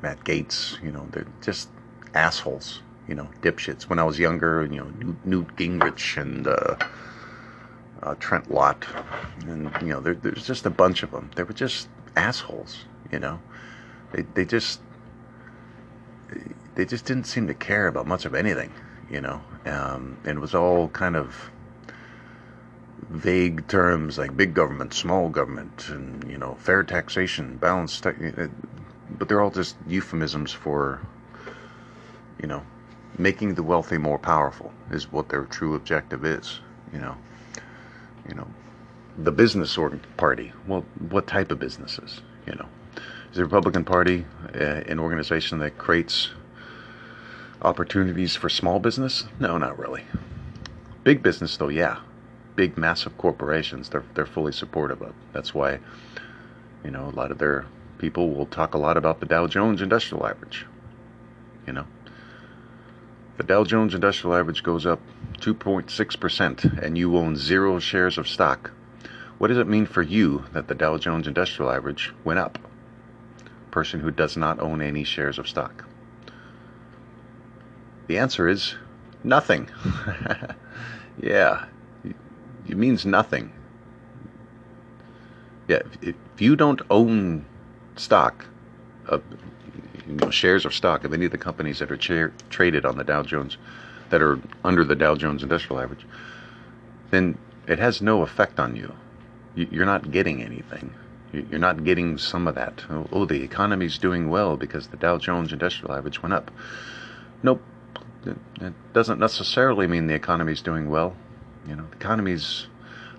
[0.00, 0.82] Matt Gaetz.
[0.82, 1.68] You know, they're just
[2.14, 2.80] assholes.
[3.08, 3.82] You know, dipshits.
[3.82, 6.76] When I was younger, you know, Newt, Gingrich and uh,
[8.00, 8.86] uh, Trent Lott,
[9.46, 11.28] and you know, there, there's just a bunch of them.
[11.34, 12.84] They were just assholes.
[13.10, 13.40] You know,
[14.12, 14.80] they they just
[16.74, 18.72] they just didn't seem to care about much of anything.
[19.10, 21.50] You know, um, and it was all kind of
[23.10, 28.02] vague terms like big government, small government, and you know, fair taxation, balanced.
[28.02, 28.12] Ta-
[29.18, 31.00] but they're all just euphemisms for,
[32.40, 32.64] you know,
[33.18, 36.60] making the wealthy more powerful is what their true objective is.
[36.92, 37.16] You know,
[38.28, 38.46] you know,
[39.18, 40.52] the business or party.
[40.66, 42.22] Well, what type of businesses?
[42.46, 42.68] You know,
[43.30, 46.30] is the Republican Party uh, an organization that creates
[47.62, 49.24] opportunities for small business?
[49.40, 50.04] No, not really.
[51.04, 52.00] Big business, though, yeah.
[52.54, 55.14] Big, massive corporations, they're they're fully supportive of.
[55.32, 55.78] That's why,
[56.84, 57.64] you know, a lot of their
[57.98, 60.66] people will talk a lot about the Dow Jones Industrial Average.
[61.66, 61.86] You know,
[63.38, 65.00] the Dow Jones Industrial Average goes up
[65.38, 68.72] 2.6% and you own zero shares of stock.
[69.38, 72.58] What does it mean for you that the Dow Jones Industrial Average went up?
[73.70, 75.84] Person who does not own any shares of stock.
[78.06, 78.74] The answer is
[79.24, 79.68] nothing.
[81.22, 81.66] yeah,
[82.68, 83.52] it means nothing.
[85.68, 87.46] Yeah, if you don't own
[87.96, 88.46] stock,
[89.06, 89.22] of,
[90.06, 92.96] you know, shares of stock of any of the companies that are cha- traded on
[92.96, 93.56] the Dow Jones,
[94.10, 96.06] that are under the Dow Jones Industrial Average,
[97.10, 98.92] then it has no effect on you.
[99.54, 100.92] You're not getting anything.
[101.32, 102.84] You're not getting some of that.
[102.90, 106.50] Oh, oh, the economy's doing well because the Dow Jones Industrial Average went up.
[107.42, 107.62] Nope.
[108.24, 111.16] It doesn't necessarily mean the economy's doing well.
[111.66, 112.66] You know, the economy's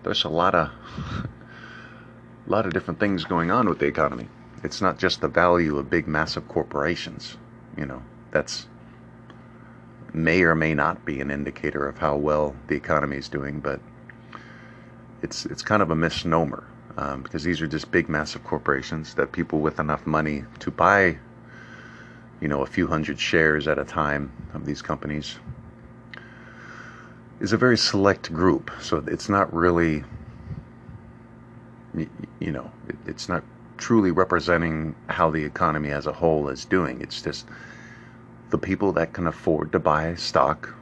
[0.03, 1.29] there's a lot of a
[2.47, 4.27] lot of different things going on with the economy.
[4.63, 7.37] It's not just the value of big, massive corporations.
[7.77, 8.67] You know, that's
[10.13, 13.79] may or may not be an indicator of how well the economy is doing, but
[15.21, 16.63] it's it's kind of a misnomer
[16.97, 21.17] um, because these are just big, massive corporations that people with enough money to buy,
[22.41, 25.37] you know, a few hundred shares at a time of these companies
[27.39, 28.71] is a very select group.
[28.81, 30.03] So it's not really,
[32.39, 32.71] you know,
[33.05, 33.43] it's not
[33.77, 37.01] truly representing how the economy as a whole is doing.
[37.01, 37.45] It's just
[38.49, 40.73] the people that can afford to buy stock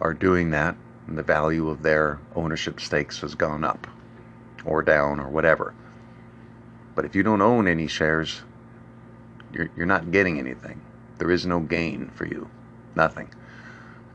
[0.00, 3.86] are doing that, and the value of their ownership stakes has gone up
[4.64, 5.74] or down or whatever.
[6.94, 8.42] But if you don't own any shares,
[9.52, 10.80] you're, you're not getting anything.
[11.18, 12.48] There is no gain for you.
[12.94, 13.32] Nothing.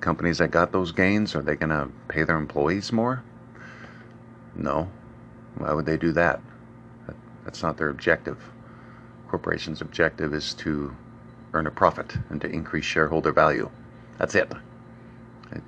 [0.01, 3.23] Companies that got those gains, are they going to pay their employees more?
[4.55, 4.89] No.
[5.57, 6.41] Why would they do that?
[7.43, 8.37] That's not their objective.
[9.27, 10.95] Corporation's objective is to
[11.53, 13.69] earn a profit and to increase shareholder value.
[14.17, 14.51] That's it.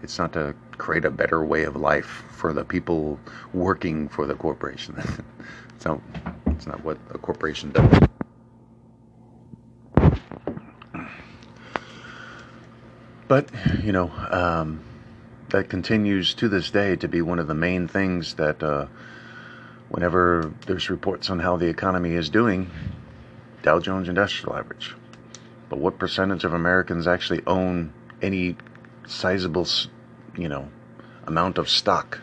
[0.01, 3.19] It's not to create a better way of life for the people
[3.53, 4.95] working for the corporation.
[5.79, 6.01] so
[6.47, 8.07] it's not what a corporation does.
[13.27, 13.49] But,
[13.83, 14.81] you know, um,
[15.49, 18.87] that continues to this day to be one of the main things that uh,
[19.89, 22.69] whenever there's reports on how the economy is doing,
[23.63, 24.95] Dow Jones Industrial Average.
[25.69, 28.55] But what percentage of Americans actually own any
[29.05, 29.67] sizable,
[30.37, 30.69] you know,
[31.25, 32.21] amount of stock?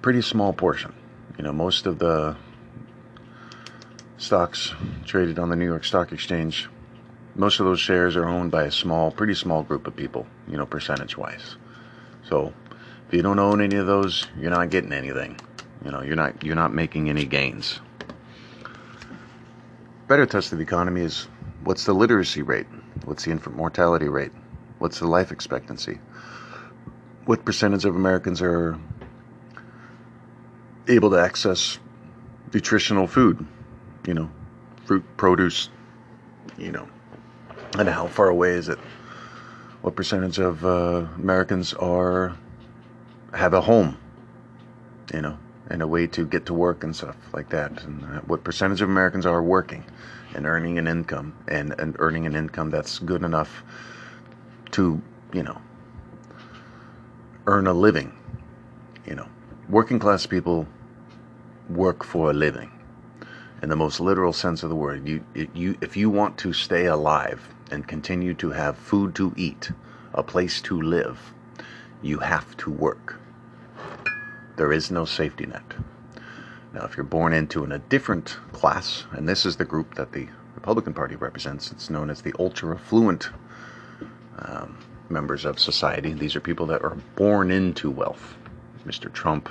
[0.00, 0.94] Pretty small portion.
[1.36, 2.36] You know, most of the
[4.16, 4.72] stocks
[5.04, 6.68] traded on the New York Stock Exchange,
[7.40, 10.58] most of those shares are owned by a small, pretty small group of people, you
[10.58, 11.56] know, percentage wise.
[12.28, 12.52] So,
[13.08, 15.40] if you don't own any of those, you're not getting anything.
[15.82, 17.80] You know, you're not you're not making any gains.
[20.06, 21.28] Better test of the economy is
[21.64, 22.66] what's the literacy rate?
[23.06, 24.32] What's the infant mortality rate?
[24.78, 25.98] What's the life expectancy?
[27.24, 28.78] What percentage of Americans are
[30.88, 31.78] able to access
[32.52, 33.46] nutritional food?
[34.06, 34.30] You know,
[34.84, 35.70] fruit, produce,
[36.58, 36.86] you know,
[37.78, 38.78] and how far away is it?
[39.82, 42.36] What percentage of uh, Americans are
[43.32, 43.96] have a home?
[45.14, 47.82] You know, and a way to get to work and stuff like that.
[47.82, 49.84] And uh, what percentage of Americans are working
[50.34, 53.62] and earning an income and, and earning an income that's good enough
[54.72, 55.00] to,
[55.32, 55.60] you know,
[57.46, 58.12] earn a living.
[59.06, 59.26] You know,
[59.68, 60.66] working class people
[61.68, 62.70] work for a living
[63.62, 65.06] in the most literal sense of the word.
[65.06, 69.70] You, you, if you want to stay alive and continue to have food to eat,
[70.14, 71.32] a place to live,
[72.02, 73.20] you have to work.
[74.56, 75.74] There is no safety net.
[76.72, 80.28] Now, if you're born into a different class, and this is the group that the
[80.54, 83.30] Republican Party represents, it's known as the ultra affluent
[84.38, 84.78] um,
[85.08, 86.12] members of society.
[86.12, 88.36] These are people that are born into wealth.
[88.86, 89.12] Mr.
[89.12, 89.48] Trump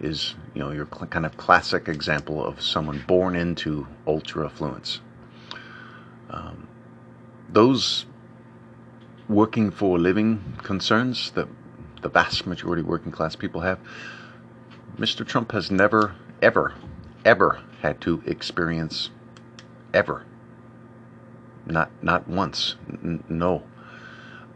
[0.00, 5.00] is, you know, your cl- kind of classic example of someone born into ultra affluence.
[6.30, 6.68] Um,
[7.54, 8.06] those
[9.28, 11.48] working for a living concerns that
[12.02, 13.78] the vast majority of working class people have
[14.98, 15.26] Mr.
[15.26, 16.74] Trump has never, ever,
[17.24, 19.10] ever had to experience,
[19.92, 20.24] ever.
[21.66, 22.76] Not, not once.
[22.88, 23.64] N- no.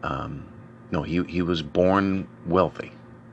[0.02, 0.46] Um,
[0.92, 2.92] no, he he was born wealthy.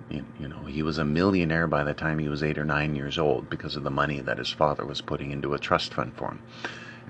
[0.09, 2.95] You, you know, he was a millionaire by the time he was eight or nine
[2.95, 6.13] years old because of the money that his father was putting into a trust fund
[6.15, 6.41] for him.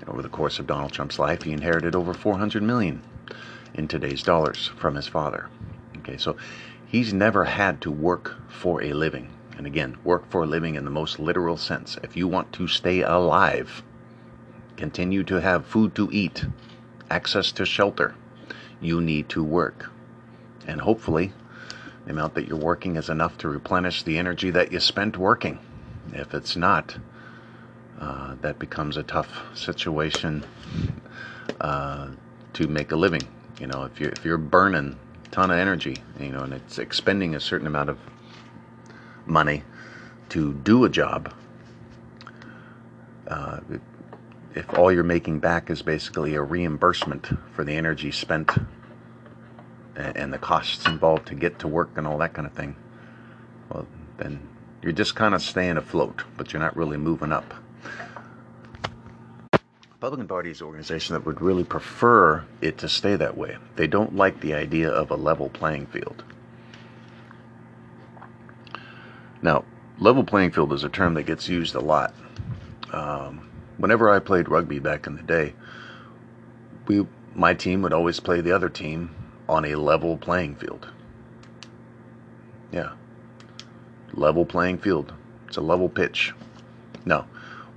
[0.06, 3.02] Over the course of Donald Trump's life, he inherited over 400 million
[3.74, 5.48] in today's dollars from his father.
[5.98, 6.36] Okay, so
[6.86, 9.30] he's never had to work for a living.
[9.56, 11.98] And again, work for a living in the most literal sense.
[12.02, 13.82] If you want to stay alive,
[14.76, 16.46] continue to have food to eat,
[17.10, 18.14] access to shelter,
[18.80, 19.90] you need to work.
[20.66, 21.32] And hopefully,
[22.04, 25.58] the amount that you're working is enough to replenish the energy that you spent working.
[26.12, 26.98] If it's not,
[28.00, 30.44] uh, that becomes a tough situation
[31.60, 32.08] uh,
[32.52, 33.22] to make a living.
[33.60, 36.78] You know, if you're if you're burning a ton of energy, you know, and it's
[36.78, 37.98] expending a certain amount of
[39.24, 39.62] money
[40.30, 41.32] to do a job,
[43.28, 43.60] uh,
[44.54, 48.50] if all you're making back is basically a reimbursement for the energy spent
[49.94, 52.76] and the costs involved to get to work and all that kind of thing,
[53.70, 53.86] well,
[54.18, 54.46] then
[54.82, 57.54] you're just kind of staying afloat, but you're not really moving up.
[59.96, 63.56] Republican Party is an organization that would really prefer it to stay that way.
[63.76, 66.22] They don't like the idea of a level playing field.
[69.40, 69.64] Now,
[69.98, 72.12] level playing field is a term that gets used a lot.
[72.92, 75.54] Um, whenever I played rugby back in the day,
[76.86, 79.14] we my team would always play the other team
[79.48, 80.88] on a level playing field.
[82.70, 82.92] Yeah.
[84.12, 85.14] Level playing field.
[85.48, 86.34] It's a level pitch.
[87.06, 87.24] No.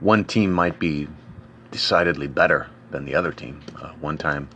[0.02, 1.08] One team might be
[1.72, 3.62] decidedly better than the other team.
[3.82, 4.50] Uh, one time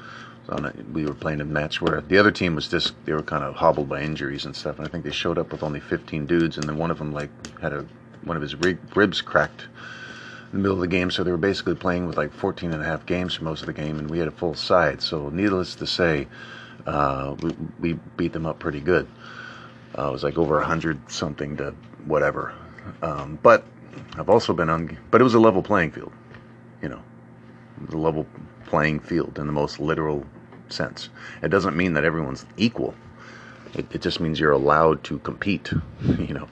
[0.49, 3.43] a, we were playing a match where the other team was just they were kind
[3.43, 6.25] of hobbled by injuries and stuff and I think they showed up with only 15
[6.25, 7.85] dudes and then one of them like had a
[8.23, 9.67] one of his ribs cracked
[10.51, 12.81] in the middle of the game so they were basically playing with like 14 and
[12.81, 15.29] a half games for most of the game and we had a full side so
[15.29, 16.27] needless to say
[16.85, 19.07] uh, we, we beat them up pretty good.
[19.97, 21.73] Uh, it was like over hundred something to
[22.05, 22.53] whatever.
[23.01, 23.63] Um, but
[24.17, 26.11] I've also been on, but it was a level playing field,
[26.83, 27.01] you know,
[27.89, 28.27] the level
[28.65, 30.25] playing field in the most literal
[30.69, 31.09] sense.
[31.41, 32.93] It doesn't mean that everyone's equal.
[33.73, 35.71] It, it just means you're allowed to compete,
[36.19, 36.47] you know.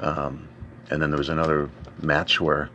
[0.00, 0.48] Um,
[0.90, 1.70] and then there was another
[2.02, 2.68] match where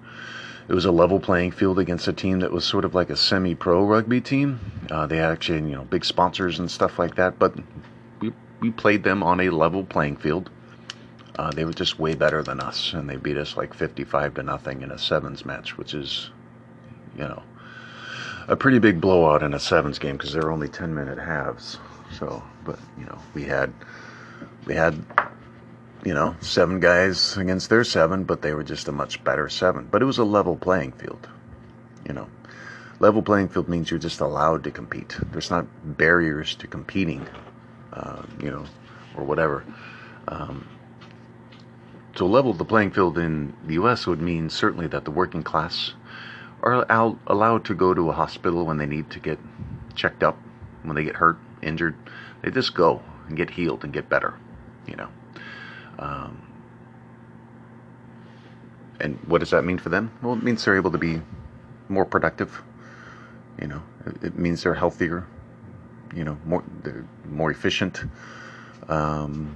[0.68, 3.16] it was a level playing field against a team that was sort of like a
[3.16, 4.60] semi-pro rugby team.
[4.90, 7.56] Uh, they had actually, you know, big sponsors and stuff like that, but
[8.20, 10.50] we we played them on a level playing field.
[11.38, 14.44] Uh, they were just way better than us, and they beat us like 55 to
[14.44, 16.32] nothing in a sevens match, which is,
[17.16, 17.44] you know,
[18.48, 21.78] a pretty big blowout in a sevens game because they're only 10 minute halves.
[22.18, 23.74] So, but you know, we had
[24.66, 25.04] we had
[26.04, 29.88] you know, seven guys against their seven, but they were just a much better seven.
[29.90, 31.28] But it was a level playing field,
[32.08, 32.28] you know.
[33.00, 35.18] Level playing field means you're just allowed to compete.
[35.32, 35.66] There's not
[35.98, 37.28] barriers to competing,
[37.94, 38.66] uh, you know,
[39.16, 39.66] or whatever.
[40.28, 40.68] Um,
[42.16, 44.06] so level the playing field in the U.S.
[44.06, 45.94] would mean certainly that the working class
[46.64, 46.86] are
[47.28, 49.40] allowed to go to a hospital when they need to get
[49.96, 50.38] checked up,
[50.84, 51.96] when they get hurt, injured.
[52.42, 54.34] They just go and get healed and get better,
[54.88, 55.10] you know.
[56.00, 56.42] Um,
[59.00, 60.12] and what does that mean for them?
[60.22, 61.22] Well, it means they're able to be
[61.88, 62.62] more productive.
[63.62, 63.84] You know,
[64.22, 65.28] it, means they're healthier.
[66.16, 68.04] You know, more they're more efficient,
[68.88, 69.56] um,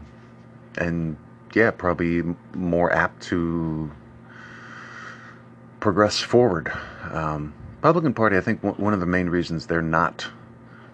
[0.77, 1.17] and
[1.55, 2.21] yeah, probably
[2.53, 3.89] more apt to
[5.83, 6.71] progress forward.
[7.11, 10.25] Um, Republican Party, I think one of the main reasons they're not,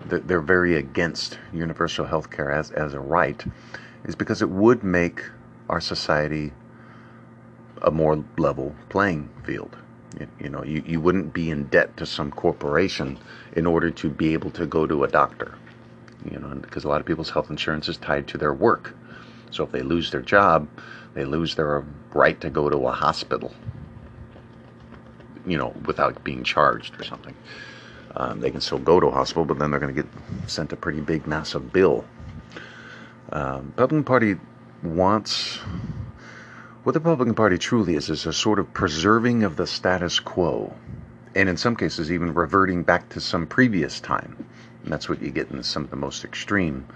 [0.08, 3.45] they're very against universal health care as, as a right,
[4.06, 5.21] is because it would make
[5.69, 6.52] our society
[7.84, 9.78] a more level playing field.
[10.19, 13.19] You, you, know, you, you wouldn't be in debt to some corporation
[13.56, 15.54] in order to be able to go to a doctor.
[16.32, 18.97] You know, because a lot of people's health insurance is tied to their work.
[19.52, 20.67] So if they lose their job,
[21.13, 23.54] they lose their right to go to a hospital.
[25.45, 27.36] You know, without being charged or something.
[28.16, 30.11] Um, they can still go to a hospital, but then they're going to get
[30.47, 32.05] sent a pretty big, massive bill.
[33.32, 34.36] Um, Republican Party
[34.82, 35.59] wants
[36.84, 40.74] what the Republican Party truly is is a sort of preserving of the status quo,
[41.36, 44.45] and in some cases even reverting back to some previous time.
[44.84, 46.88] And that's what you get in some of the most extreme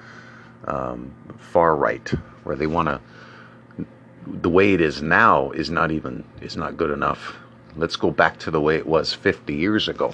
[0.65, 2.07] um, far right,
[2.43, 3.01] where they want to.
[4.25, 7.35] The way it is now is not even is not good enough.
[7.75, 10.13] Let's go back to the way it was 50 years ago,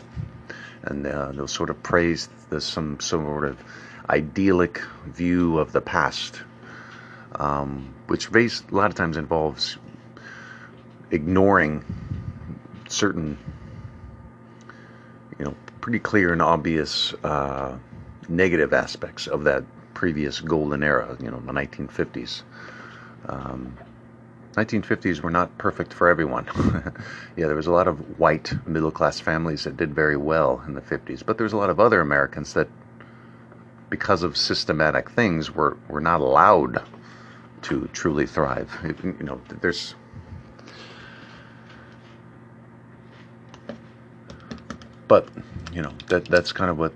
[0.84, 3.57] and uh, they'll sort of praise the, some sort of
[4.10, 6.41] idyllic view of the past
[7.36, 9.78] um, which a lot of times involves
[11.12, 11.84] ignoring
[12.88, 13.38] certain,
[15.38, 17.78] you know, pretty clear and obvious uh,
[18.28, 22.43] negative aspects of that previous golden era, you know, the 1950s.
[23.28, 23.78] Um,
[24.54, 26.45] 1950s were not perfect for everyone.
[27.36, 30.74] yeah, there was a lot of white middle class families that did very well in
[30.74, 32.68] the 50s, but there was a lot of other Americans that,
[33.89, 36.84] because of systematic things, were, were not allowed
[37.64, 38.76] to truly thrive.
[38.84, 39.95] It, you know, there's.
[45.08, 45.28] But,
[45.74, 46.93] you know, that that's kind of what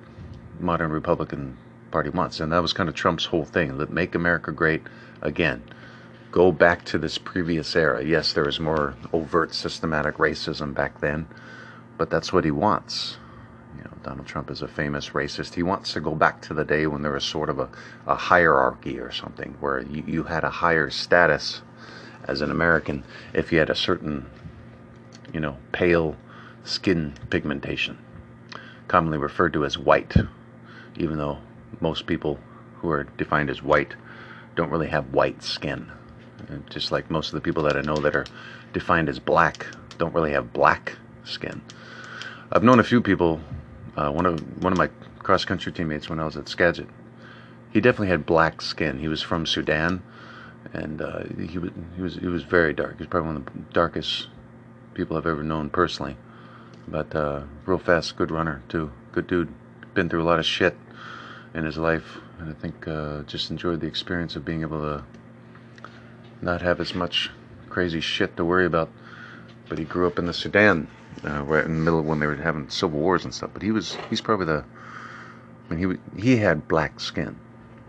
[0.60, 1.58] modern Republican
[1.92, 4.84] Party wants, and that was kind of Trump's whole thing: make America great
[5.22, 5.64] again
[6.34, 8.04] go back to this previous era.
[8.04, 11.28] Yes, there was more overt systematic racism back then,
[11.96, 13.18] but that's what he wants.
[13.78, 15.54] You know, Donald Trump is a famous racist.
[15.54, 17.70] He wants to go back to the day when there was sort of a,
[18.08, 21.62] a hierarchy or something, where you, you had a higher status
[22.28, 23.04] as an American
[23.36, 24.26] if you had a certain,
[25.32, 26.16] you know, pale
[26.64, 27.96] skin pigmentation,
[28.88, 30.16] commonly referred to as white,
[30.98, 31.38] even though
[31.80, 32.40] most people
[32.78, 33.94] who are defined as white
[34.56, 35.92] don't really have white skin
[36.70, 38.26] just like most of the people that I know that are
[38.74, 39.68] defined as black
[39.98, 41.62] don't really have black skin.
[42.52, 43.42] I've known a few people.
[43.96, 44.90] Uh, one of one of my
[45.20, 46.88] cross country teammates when I was at Skagit,
[47.72, 49.00] he definitely had black skin.
[49.00, 50.04] He was from Sudan,
[50.74, 52.98] and uh, he was he was he was very dark.
[52.98, 54.28] He's probably one of the darkest
[54.94, 56.18] people I've ever known personally.
[56.88, 58.92] But uh, real fast, good runner too.
[59.12, 59.54] Good dude.
[59.94, 60.76] Been through a lot of shit
[61.54, 65.04] in his life, and I think uh, just enjoyed the experience of being able to
[66.44, 67.32] not have as much
[67.70, 68.90] crazy shit to worry about.
[69.70, 70.88] But he grew up in the Sudan,
[71.24, 73.52] uh, right in the middle when they were having civil wars and stuff.
[73.54, 74.66] But he was he's probably the
[75.70, 77.40] I mean he he had black skin,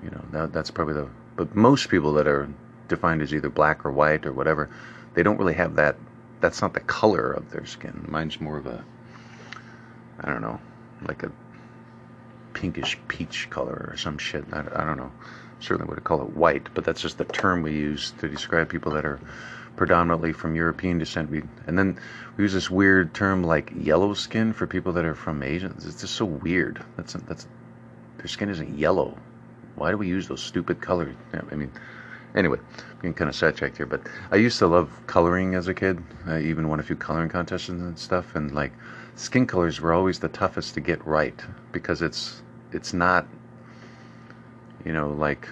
[0.03, 2.49] you know that that's probably the but most people that are
[2.89, 4.71] defined as either black or white or whatever,
[5.15, 5.97] they don't really have that.
[6.41, 8.07] That's not the color of their skin.
[8.09, 8.85] Mine's more of a
[10.21, 10.61] I don't know,
[11.07, 11.33] like a
[12.53, 14.45] pinkish peach color or some shit.
[14.53, 15.13] I, I don't know
[15.61, 18.93] certainly would call it white, but that's just the term we use to describe people
[18.93, 19.21] that are
[19.77, 21.31] predominantly from European descent.
[21.31, 21.99] We, and then
[22.37, 25.87] we use this weird term like yellow skin for people that are from Asians.
[25.87, 26.85] It's just so weird.
[26.97, 27.47] That's that's
[28.19, 29.17] their skin isn't yellow.
[29.77, 31.17] Why do we use those stupid colors?
[31.33, 31.73] I mean,
[32.35, 33.87] anyway, I'm getting kind of sidetracked here.
[33.87, 36.03] But I used to love coloring as a kid.
[36.27, 38.37] I even won a few coloring contests and stuff.
[38.37, 38.73] And like,
[39.17, 41.39] skin colors were always the toughest to get right
[41.73, 42.43] because it's
[42.73, 43.27] it's not
[44.85, 45.49] you know, like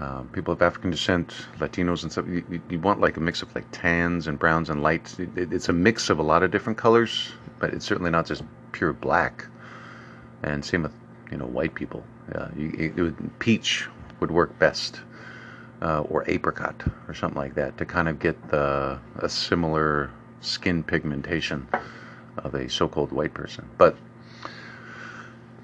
[0.00, 2.26] uh, people of African descent, Latinos and stuff.
[2.26, 5.18] You, you, want like a mix of like tans and browns and lights.
[5.18, 8.26] It, it, it's a mix of a lot of different colors, but it's certainly not
[8.26, 9.46] just pure black.
[10.42, 10.92] And same with
[11.30, 12.04] you know white people.
[12.34, 13.86] Uh, you, would, peach
[14.20, 15.00] would work best,
[15.82, 20.10] uh, or apricot or something like that to kind of get the a similar
[20.40, 21.68] skin pigmentation
[22.38, 23.68] of a so-called white person.
[23.78, 23.96] But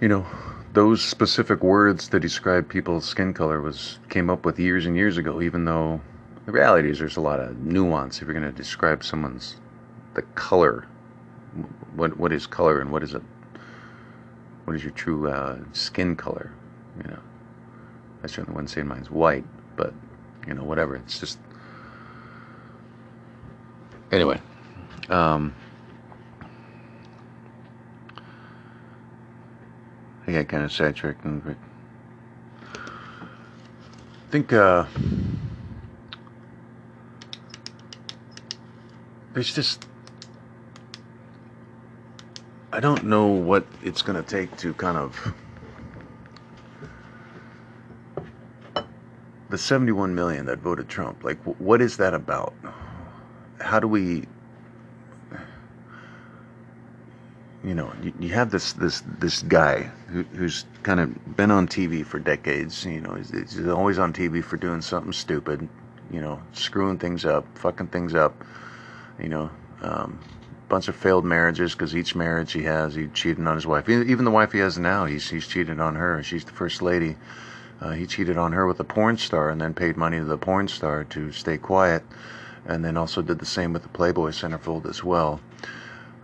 [0.01, 0.27] you know,
[0.73, 5.17] those specific words to describe people's skin color was came up with years and years
[5.17, 6.01] ago even though
[6.47, 9.57] the reality is there's a lot of nuance if you're going to describe someone's
[10.15, 10.87] the color.
[11.95, 13.23] What what is color and what is it
[14.65, 16.53] what is your true uh, skin color
[16.97, 17.19] you know?
[18.23, 19.45] I certainly wouldn't say mine's white
[19.77, 19.93] but
[20.47, 21.39] you know whatever it's just
[24.13, 24.41] anyway
[25.09, 25.55] um,
[30.27, 31.23] I got kind of sidetracked.
[31.25, 31.57] But
[32.75, 34.85] I think uh,
[39.33, 39.87] there's just
[42.73, 45.35] I don't know what it's going to take to kind of
[49.51, 51.25] the 71 million that voted Trump.
[51.25, 52.55] Like, what is that about?
[53.61, 54.27] How do we
[57.63, 61.67] you know, you, you, have this this this guy who, who's kind of been on
[61.67, 62.87] TV for decades.
[62.87, 65.69] You know, he's, he's, always on TV for doing something stupid.
[66.11, 68.45] You know, screwing things up, fucking things up.
[69.21, 69.51] You know,
[69.83, 70.19] um,
[70.69, 73.89] bunch of failed marriages because each marriage he has, he cheated on his wife.
[73.91, 76.23] Even the wife he has now, he's he's cheated on her.
[76.23, 77.17] She's the first lady.
[77.79, 80.39] Uh, he cheated on her with a porn star and then paid money to the
[80.39, 82.05] porn star to stay quiet,
[82.65, 85.41] and then also did the same with the Playboy centerfold as well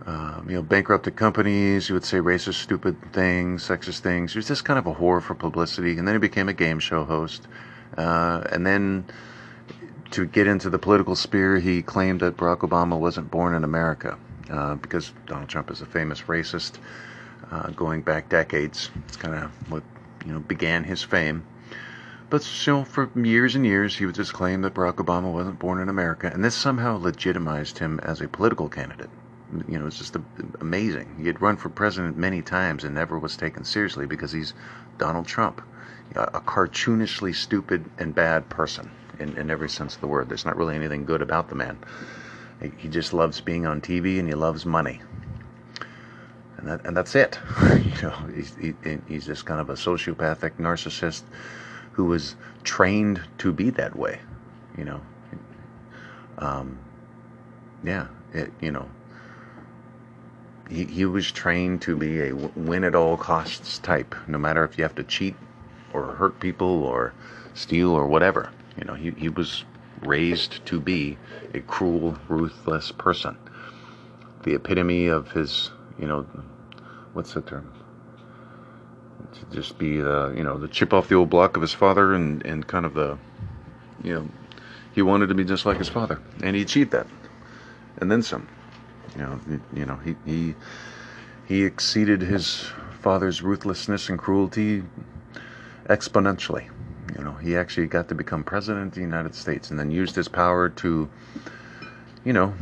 [0.05, 1.87] um, you know, bankrupted companies.
[1.87, 4.33] He would say racist, stupid things, sexist things.
[4.33, 5.97] He was just kind of a whore for publicity.
[5.97, 7.47] And then he became a game show host.
[7.97, 9.05] Uh, and then
[10.11, 14.17] to get into the political sphere, he claimed that Barack Obama wasn't born in America
[14.49, 16.77] uh, because Donald Trump is a famous racist
[17.51, 18.91] uh, going back decades.
[19.07, 19.83] It's kind of what
[20.25, 21.45] you know began his fame.
[22.29, 25.79] But know, for years and years, he would just claim that Barack Obama wasn't born
[25.79, 29.09] in America, and this somehow legitimized him as a political candidate
[29.67, 30.15] You know, it's just
[30.59, 31.15] amazing.
[31.19, 34.53] He had run for president many times and never was taken seriously because he's
[34.97, 35.61] Donald Trump,
[36.15, 40.27] a cartoonishly stupid and bad person in, in every sense of the word.
[40.27, 41.77] There's not really anything good about the man.
[42.77, 44.99] He just loves being on TV and he loves money.
[46.57, 47.39] And, that, and that's it.
[47.61, 48.73] you know, he's, he,
[49.07, 51.21] he's just kind of a sociopathic narcissist
[51.91, 54.19] who was trained to be that way.
[54.77, 55.01] You know,
[56.39, 56.77] um,
[57.83, 58.89] yeah, it, you know,
[60.69, 64.77] he, he was trained to be a win at all costs type, no matter if
[64.77, 65.35] you have to cheat
[65.93, 67.13] or hurt people or
[67.53, 68.51] steal or whatever.
[68.77, 69.63] You know, he, he was
[70.01, 71.17] raised to be
[71.53, 73.37] a cruel, ruthless person.
[74.43, 76.27] The epitome of his, you know,
[77.13, 77.73] what's the term?
[79.33, 82.13] To just be the, you know, the chip off the old block of his father
[82.13, 83.17] and, and kind of the,
[84.03, 84.29] you know,
[84.93, 86.21] he wanted to be just like his father.
[86.41, 87.07] And he achieved that.
[87.97, 88.47] And then some.
[89.17, 89.39] You know,
[89.73, 90.55] you know, he, he,
[91.47, 92.69] he exceeded his
[93.01, 94.83] father's ruthlessness and cruelty
[95.89, 96.69] exponentially.
[97.17, 100.15] You know, he actually got to become president of the United States and then used
[100.15, 101.09] his power to,
[102.23, 102.53] you know,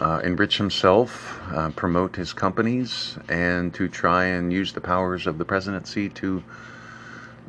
[0.00, 5.38] uh, enrich himself, uh, promote his companies, and to try and use the powers of
[5.38, 6.44] the presidency to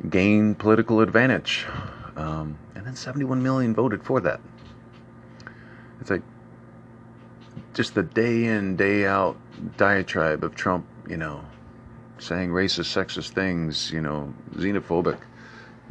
[0.08, 1.66] gain political advantage.
[2.16, 4.40] Um, and then 71 million voted for that.
[6.00, 6.22] It's like
[7.78, 9.36] just the day in, day out
[9.76, 11.44] diatribe of Trump, you know,
[12.18, 15.20] saying racist, sexist things, you know, xenophobic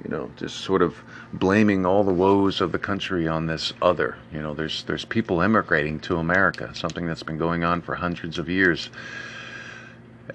[0.03, 4.17] you know, just sort of blaming all the woes of the country on this other.
[4.33, 8.37] You know, there's there's people immigrating to America, something that's been going on for hundreds
[8.37, 8.89] of years.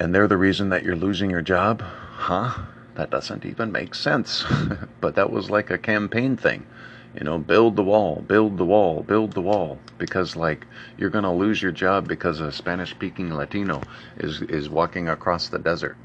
[0.01, 1.83] And they're the reason that you're losing your job?
[1.83, 2.63] Huh?
[2.95, 4.43] That doesn't even make sense.
[5.03, 6.67] but that was like a campaign thing.
[7.15, 9.79] You know, build the wall, build the wall, build the wall.
[9.99, 13.83] Because like you're gonna lose your job because a Spanish speaking Latino
[14.17, 15.97] is is walking across the desert.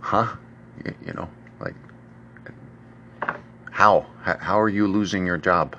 [0.00, 0.36] Huh?
[0.84, 1.28] You, you know,
[1.60, 1.74] like
[3.70, 4.06] how?
[4.22, 5.76] How are you losing your job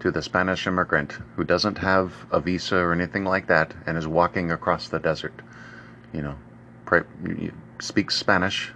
[0.00, 4.06] to the Spanish immigrant who doesn't have a visa or anything like that and is
[4.06, 5.34] walking across the desert?
[6.14, 6.36] You know,
[7.80, 8.72] speaks Spanish.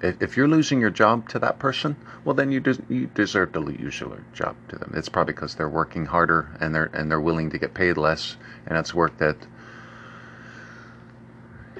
[0.00, 3.60] If you're losing your job to that person, well, then you des- you deserve to
[3.60, 4.92] lose your job to them.
[4.94, 8.36] It's probably because they're working harder and they're and they're willing to get paid less,
[8.66, 9.36] and it's work that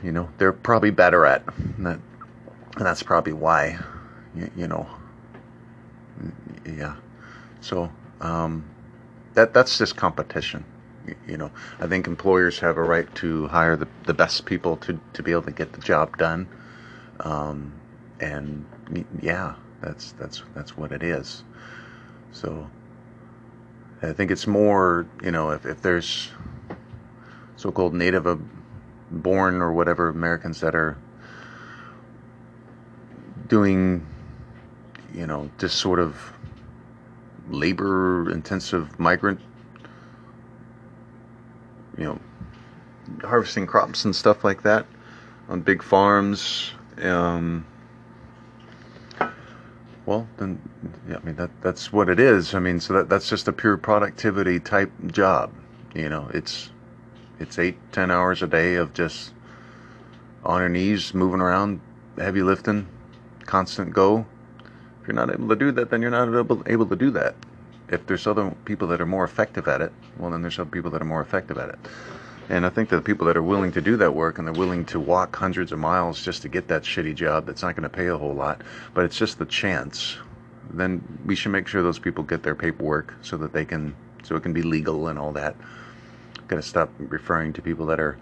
[0.03, 1.45] you know they're probably better at.
[1.57, 2.01] And, that,
[2.77, 3.79] and that's probably why
[4.35, 4.89] you, you know,
[6.65, 6.97] yeah.
[7.61, 7.91] So
[8.21, 8.65] um,
[9.35, 10.65] that that's just competition.
[11.27, 11.51] You, know,
[11.81, 15.33] I think employers have a right to hire the, the best people to, to be
[15.33, 16.47] able to get the job done.
[17.21, 17.73] Um,
[18.21, 18.65] and
[19.21, 21.45] yeah, that's that's that's what it is.
[22.33, 22.71] So
[24.03, 26.31] I think it's more, you know, if, if there's
[27.57, 28.27] so-called native
[29.11, 30.97] born or whatever Americans that are
[33.49, 34.07] doing
[35.15, 36.33] you know, this sort of
[37.49, 39.41] labor intensive migrant,
[41.97, 42.21] you know,
[43.23, 44.87] harvesting crops and stuff like that
[45.49, 46.73] on big farms.
[47.01, 47.67] Um,
[50.09, 50.59] well, then,
[51.07, 52.55] yeah, I mean that that's what it is.
[52.55, 55.53] I mean, so that that's just a pure productivity type job.
[55.95, 56.71] You know, it's
[57.39, 59.35] it's eight ten hours a day of just
[60.45, 61.81] on your knees, moving around,
[62.17, 62.89] heavy lifting,
[63.45, 64.25] constant go
[65.03, 67.35] If you're not able to do that, then you're not able, able to do that.
[67.91, 70.91] If there's other people that are more effective at it, well, then there's other people
[70.93, 71.79] that are more effective at it.
[72.51, 74.55] And I think that the people that are willing to do that work and they're
[74.55, 77.83] willing to walk hundreds of miles just to get that shitty job that's not going
[77.83, 78.63] to pay a whole lot,
[78.95, 80.17] but it's just the chance,
[80.71, 84.35] then we should make sure those people get their paperwork so that they can, so
[84.35, 85.57] it can be legal and all that.
[86.47, 88.19] Got to stop referring to people that are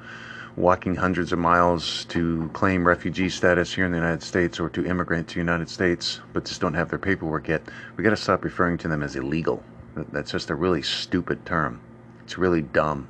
[0.56, 4.86] walking hundreds of miles to claim refugee status here in the United States or to
[4.86, 7.62] immigrate to the United States, but just don't have their paperwork yet,
[7.96, 9.62] we got to stop referring to them as illegal.
[9.94, 11.80] That's just a really stupid term.
[12.24, 13.06] It's really dumb.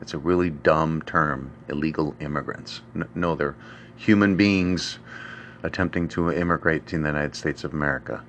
[0.00, 2.80] It's a really dumb term, illegal immigrants.
[3.14, 3.56] No, they're
[3.96, 4.98] human beings
[5.62, 8.22] attempting to immigrate to the United States of America.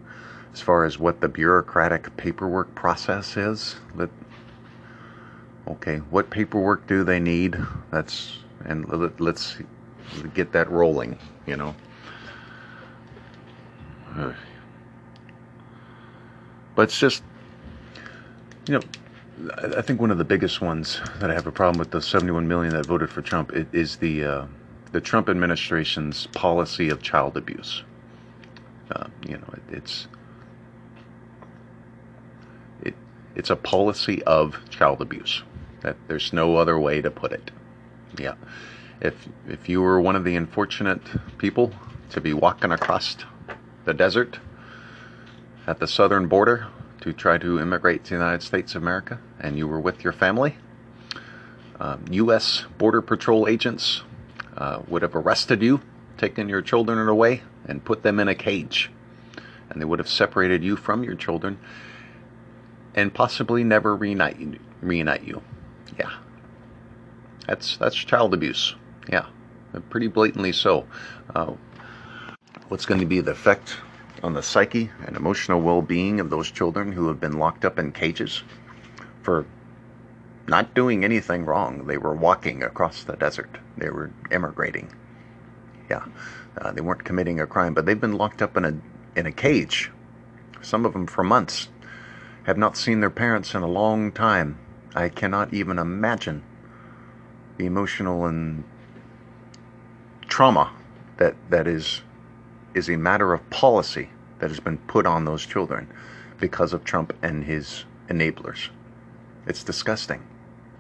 [0.54, 4.10] As far as what the bureaucratic paperwork process is, that
[5.68, 7.58] okay, what paperwork do they need?
[7.90, 8.86] That's and
[9.20, 9.58] let's
[10.34, 11.74] get that rolling, you know.
[16.76, 17.24] But it's just,
[18.68, 18.82] you know,
[19.50, 22.48] I think one of the biggest ones that I have a problem with the 71
[22.48, 24.46] million that voted for Trump is the uh,
[24.92, 27.84] the Trump administration's policy of child abuse.
[28.92, 30.08] Uh, you know, it, it's
[32.82, 32.94] it
[33.36, 35.44] it's a policy of child abuse.
[35.82, 37.52] That there's no other way to put it.
[38.20, 38.36] Yeah.
[39.00, 41.02] If if you were one of the unfortunate
[41.38, 41.74] people
[42.10, 43.18] to be walking across
[43.86, 44.40] the desert
[45.66, 46.68] at the southern border
[47.02, 50.14] to try to immigrate to the United States of America, and you were with your
[50.14, 50.56] family,
[51.80, 52.66] um, U.S.
[52.78, 54.04] Border Patrol agents
[54.56, 55.82] uh, would have arrested you,
[56.18, 58.92] taken your children away, and put them in a cage.
[59.70, 61.58] And they would have separated you from your children
[62.94, 64.60] and possibly never reunite you.
[64.82, 65.42] Reunite you.
[65.98, 66.12] Yeah.
[67.48, 68.76] That's, that's child abuse.
[69.10, 69.26] Yeah.
[69.90, 70.86] Pretty blatantly so.
[71.34, 71.54] Uh,
[72.68, 73.78] what's going to be the effect
[74.24, 77.80] on the psyche and emotional well being of those children who have been locked up
[77.80, 78.44] in cages
[79.24, 79.46] for
[80.48, 81.86] not doing anything wrong.
[81.88, 84.94] They were walking across the desert, they were immigrating.
[85.90, 86.06] Yeah,
[86.58, 88.74] uh, they weren't committing a crime, but they've been locked up in a,
[89.16, 89.92] in a cage,
[90.62, 91.70] some of them for months,
[92.44, 94.58] have not seen their parents in a long time.
[94.96, 96.44] I cannot even imagine
[97.58, 98.64] the emotional and
[100.28, 100.72] trauma
[101.18, 102.02] that, that is
[102.74, 104.10] is a matter of policy
[104.40, 105.88] that has been put on those children
[106.40, 108.70] because of Trump and his enablers.
[109.48, 110.22] It's disgusting.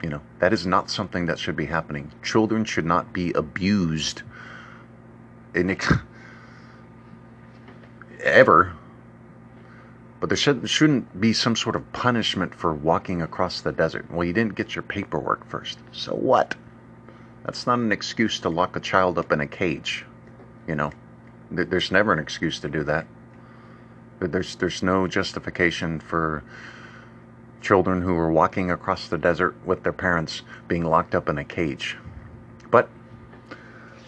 [0.03, 2.11] You know, that is not something that should be happening.
[2.23, 4.23] Children should not be abused
[5.53, 5.77] in
[8.23, 8.73] ever.
[10.19, 14.09] But there should, shouldn't be some sort of punishment for walking across the desert.
[14.11, 15.79] Well, you didn't get your paperwork first.
[15.91, 16.55] So what?
[17.43, 20.05] That's not an excuse to lock a child up in a cage.
[20.67, 20.91] You know,
[21.51, 23.05] there's never an excuse to do that.
[24.19, 26.43] There's there's no justification for
[27.61, 31.43] children who were walking across the desert with their parents being locked up in a
[31.43, 31.97] cage.
[32.69, 32.89] But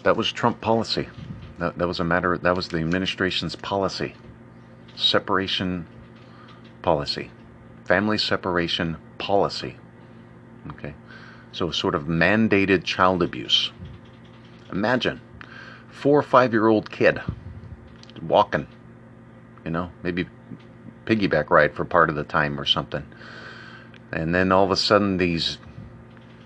[0.02, 1.08] that was Trump policy.
[1.58, 4.14] That, that was a matter that was the administration's policy.
[4.96, 5.86] Separation
[6.82, 7.30] policy.
[7.84, 9.76] Family separation policy.
[10.70, 10.94] Okay.
[11.52, 13.70] So sort of mandated child abuse.
[14.72, 15.20] Imagine
[15.94, 17.20] four or five year old kid
[18.22, 18.66] walking,
[19.64, 20.26] you know, maybe
[21.06, 23.06] piggyback ride for part of the time or something.
[24.12, 25.58] And then all of a sudden, these,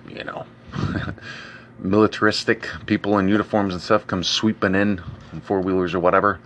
[0.09, 0.47] you know,
[1.79, 6.41] militaristic people in uniforms and stuff come sweeping in in four wheelers or whatever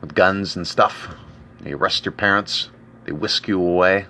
[0.00, 1.14] with guns and stuff.
[1.60, 2.70] They arrest your parents,
[3.04, 4.06] they whisk you away,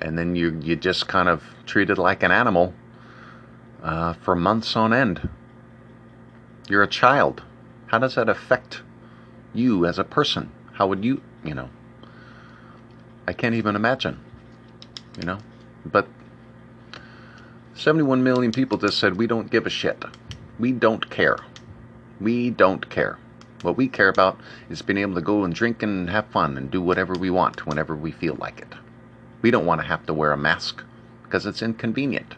[0.00, 2.74] and then you, you just kind of treated like an animal
[3.82, 5.28] uh, for months on end.
[6.68, 7.42] You're a child.
[7.86, 8.82] How does that affect
[9.52, 10.50] you as a person?
[10.72, 11.68] How would you, you know?
[13.26, 14.20] I can't even imagine,
[15.18, 15.38] you know?
[15.84, 16.08] But
[17.74, 20.04] 71 million people just said, we don't give a shit.
[20.58, 21.38] We don't care.
[22.20, 23.18] We don't care.
[23.62, 24.38] What we care about
[24.68, 27.66] is being able to go and drink and have fun and do whatever we want
[27.66, 28.74] whenever we feel like it.
[29.42, 30.82] We don't want to have to wear a mask
[31.22, 32.34] because it's inconvenient.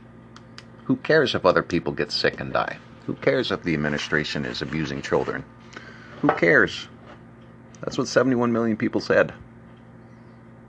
[0.84, 2.78] Who cares if other people get sick and die?
[3.06, 5.44] Who cares if the administration is abusing children?
[6.22, 6.88] Who cares?
[7.80, 9.32] That's what 71 million people said.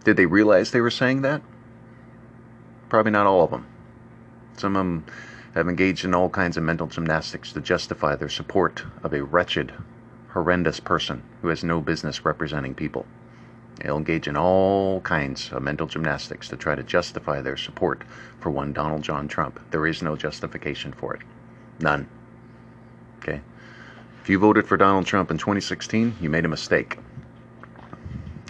[0.03, 1.41] Did they realize they were saying that?
[2.89, 3.65] Probably not all of them.
[4.55, 5.05] Some of them
[5.55, 9.73] have engaged in all kinds of mental gymnastics to justify their support of a wretched,
[10.29, 13.07] horrendous person who has no business representing people.
[13.81, 18.03] They'll engage in all kinds of mental gymnastics to try to justify their support
[18.39, 19.59] for one Donald John Trump.
[19.71, 21.21] There is no justification for it.
[21.79, 22.07] None.
[23.28, 23.41] Okay?
[24.21, 26.97] If you voted for Donald Trump in 2016, you made a mistake.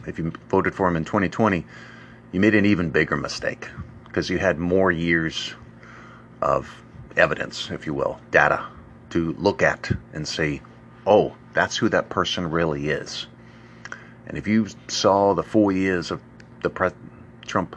[0.06, 1.66] If you voted for him in 2020,
[2.32, 3.68] you made an even bigger mistake
[4.06, 5.54] because you had more years
[6.42, 6.84] of
[7.16, 8.66] evidence, if you will, data
[9.10, 10.62] to look at and say,
[11.06, 13.28] oh, that's who that person really is.
[14.28, 16.22] And if you saw the four years of
[16.62, 16.90] the pre-
[17.46, 17.76] Trump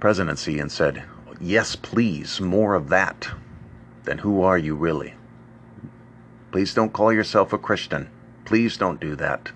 [0.00, 1.04] presidency and said,
[1.40, 3.28] yes, please, more of that,
[4.04, 5.14] then who are you really?
[6.54, 8.08] Please don't call yourself a Christian.
[8.44, 9.50] Please don't do that.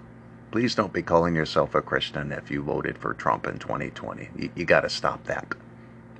[0.50, 4.28] Please don't be calling yourself a Christian if you voted for Trump in 2020.
[4.36, 5.54] You, you got to stop that.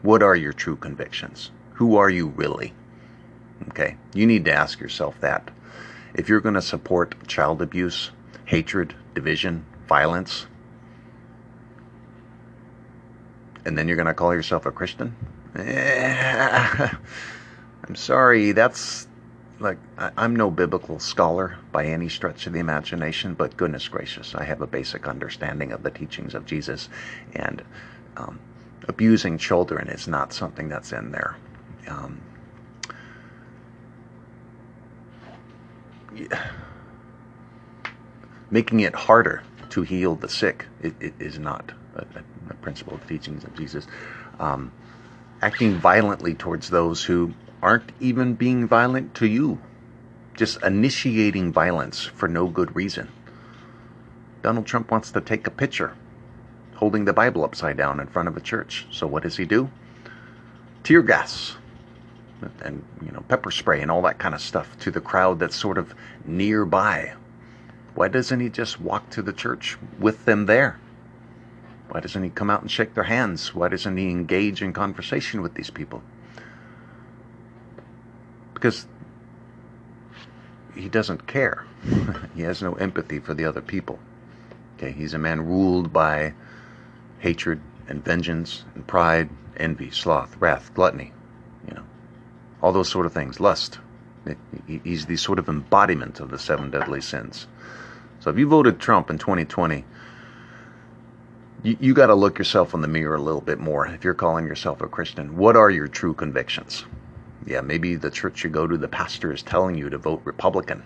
[0.02, 1.50] What are your true convictions?
[1.72, 2.74] Who are you really?
[3.70, 5.50] Okay, you need to ask yourself that.
[6.14, 8.12] If you're going to support child abuse,
[8.44, 10.46] hatred, division, violence,
[13.64, 15.16] and then you're going to call yourself a Christian?
[15.56, 16.88] Eh,
[17.88, 19.07] I'm sorry, that's
[19.60, 24.44] like I'm no biblical scholar by any stretch of the imagination, but goodness gracious, I
[24.44, 26.88] have a basic understanding of the teachings of Jesus,
[27.34, 27.62] and
[28.16, 28.38] um,
[28.86, 31.36] abusing children is not something that's in there.
[31.88, 32.20] Um.
[38.50, 42.06] Making it harder to heal the sick it, it is not a,
[42.48, 43.86] a, principle of the teachings of Jesus.
[44.40, 44.72] Um,
[45.42, 49.58] acting violently towards those who aren't even being violent to you,
[50.34, 53.08] just initiating violence for no good reason.
[54.42, 55.94] Donald Trump wants to take a picture
[56.76, 58.86] holding the Bible upside down in front of a church.
[58.92, 59.68] So what does he do?
[60.84, 61.56] Tear gas
[62.62, 65.56] and you know pepper spray and all that kind of stuff to the crowd that's
[65.56, 65.92] sort of
[66.24, 67.14] nearby.
[67.96, 70.78] Why doesn't he just walk to the church with them there?
[71.88, 73.54] Why doesn't he come out and shake their hands?
[73.54, 76.02] Why doesn't he engage in conversation with these people?
[78.58, 78.88] Because
[80.74, 81.64] he doesn't care.
[82.34, 84.00] he has no empathy for the other people.
[84.76, 86.34] Okay, he's a man ruled by
[87.20, 91.12] hatred and vengeance and pride, envy, sloth, wrath, gluttony,
[91.68, 91.84] you know,
[92.60, 93.78] all those sort of things, lust.
[94.66, 97.46] He's the sort of embodiment of the seven deadly sins.
[98.18, 99.84] So if you voted Trump in 2020,
[101.62, 103.86] you, you got to look yourself in the mirror a little bit more.
[103.86, 106.84] If you're calling yourself a Christian, what are your true convictions?
[107.46, 110.82] Yeah, maybe the church you go to, the pastor is telling you to vote Republican.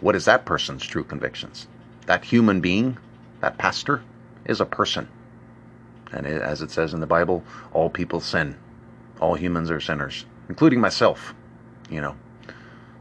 [0.00, 1.68] What is that person's true convictions?
[2.06, 2.98] That human being,
[3.40, 4.02] that pastor,
[4.44, 5.08] is a person.
[6.12, 8.56] And it, as it says in the Bible, all people sin.
[9.20, 11.34] All humans are sinners, including myself,
[11.88, 12.16] you know.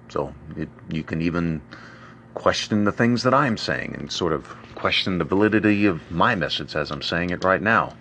[0.09, 1.61] So it, you can even
[2.33, 6.75] question the things that I'm saying and sort of question the validity of my message
[6.75, 7.93] as I'm saying it right now.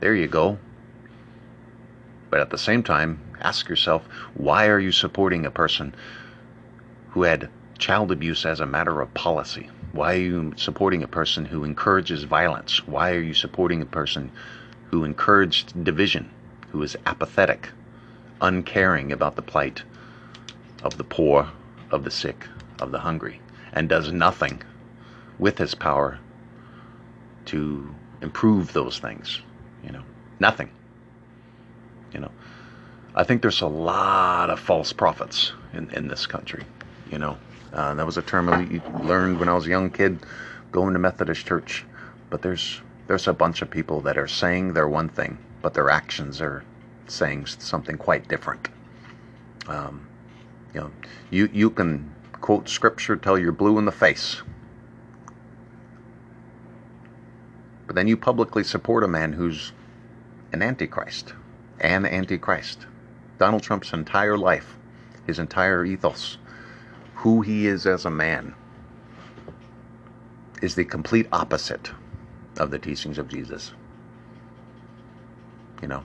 [0.00, 0.58] There you go.
[2.30, 5.94] But at the same time, ask yourself why are you supporting a person
[7.10, 7.48] who had
[7.78, 9.70] child abuse as a matter of policy?
[9.92, 12.86] Why are you supporting a person who encourages violence?
[12.86, 14.30] Why are you supporting a person
[14.90, 16.30] who encouraged division,
[16.70, 17.70] who is apathetic,
[18.40, 19.82] uncaring about the plight
[20.82, 21.50] of the poor,
[21.90, 22.46] of the sick,
[22.80, 23.40] of the hungry,
[23.72, 24.62] and does nothing
[25.38, 26.18] with his power
[27.46, 29.40] to improve those things.
[29.84, 30.02] You know,
[30.40, 30.70] nothing.
[33.18, 36.64] I think there's a lot of false prophets in, in this country.
[37.10, 37.38] You know,
[37.72, 40.18] uh, that was a term I learned when I was a young kid
[40.70, 41.86] going to Methodist church.
[42.28, 45.88] But there's there's a bunch of people that are saying they're one thing, but their
[45.88, 46.62] actions are
[47.06, 48.68] saying something quite different.
[49.66, 50.06] Um,
[50.74, 50.90] you know,
[51.30, 54.42] you you can quote scripture till you're blue in the face,
[57.86, 59.72] but then you publicly support a man who's
[60.52, 61.32] an antichrist,
[61.80, 62.86] an antichrist.
[63.38, 64.76] Donald Trump's entire life,
[65.26, 66.38] his entire ethos,
[67.16, 68.54] who he is as a man,
[70.62, 71.90] is the complete opposite
[72.58, 73.72] of the teachings of Jesus.
[75.82, 76.02] You know,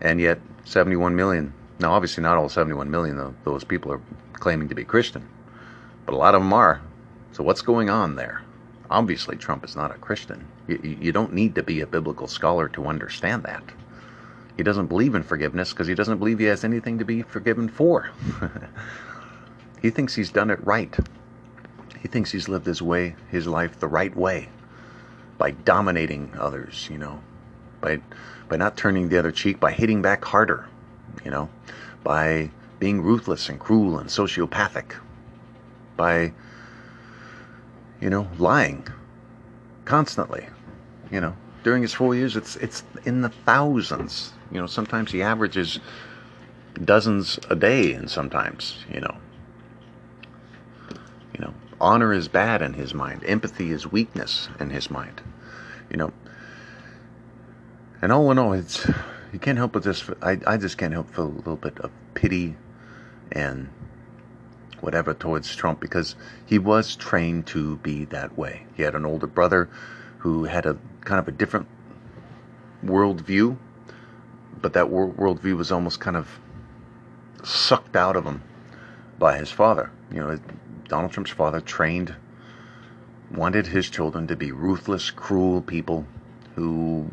[0.00, 1.52] and yet 71 million.
[1.78, 4.00] Now, obviously, not all 71 million of those people are
[4.32, 5.28] claiming to be Christian,
[6.04, 6.80] but a lot of them are.
[7.32, 8.42] So, what's going on there?
[8.90, 10.46] Obviously, Trump is not a Christian.
[10.66, 13.62] You, you don't need to be a biblical scholar to understand that.
[14.58, 17.68] He doesn't believe in forgiveness because he doesn't believe he has anything to be forgiven
[17.68, 18.10] for.
[19.80, 20.94] he thinks he's done it right.
[22.02, 24.48] He thinks he's lived his way, his life the right way
[25.38, 27.22] by dominating others, you know,
[27.80, 28.00] by
[28.48, 30.68] by not turning the other cheek, by hitting back harder,
[31.24, 31.48] you know,
[32.02, 32.50] by
[32.80, 34.94] being ruthless and cruel and sociopathic,
[35.96, 36.32] by
[38.00, 38.86] you know, lying
[39.84, 40.48] constantly,
[41.12, 41.36] you know.
[41.62, 44.32] During his four years, it's it's in the thousands.
[44.50, 45.80] You know, sometimes he averages
[46.82, 49.16] dozens a day, and sometimes, you know,
[51.34, 53.24] you know, honor is bad in his mind.
[53.26, 55.20] Empathy is weakness in his mind
[55.90, 56.12] you know.
[58.00, 58.86] And all in all, it's
[59.32, 61.90] you can't help but just I I just can't help feel a little bit of
[62.14, 62.56] pity
[63.32, 63.68] and
[64.80, 66.14] whatever towards Trump because
[66.46, 68.64] he was trained to be that way.
[68.74, 69.68] He had an older brother
[70.18, 71.66] who had a kind of a different
[72.84, 73.56] worldview,
[74.60, 76.28] but that worldview was almost kind of
[77.42, 78.42] sucked out of him
[79.18, 79.90] by his father.
[80.10, 80.38] You know,
[80.88, 82.14] Donald Trump's father trained
[83.30, 86.06] wanted his children to be ruthless, cruel people
[86.54, 87.10] who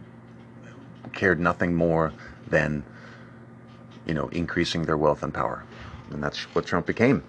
[1.14, 2.14] cared nothing more
[2.48, 2.84] than,
[4.06, 5.64] you know, increasing their wealth and power.
[6.12, 7.24] And that's what Trump became.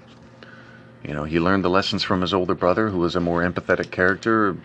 [1.02, 3.90] You know, he learned the lessons from his older brother, who was a more empathetic
[3.90, 4.56] character,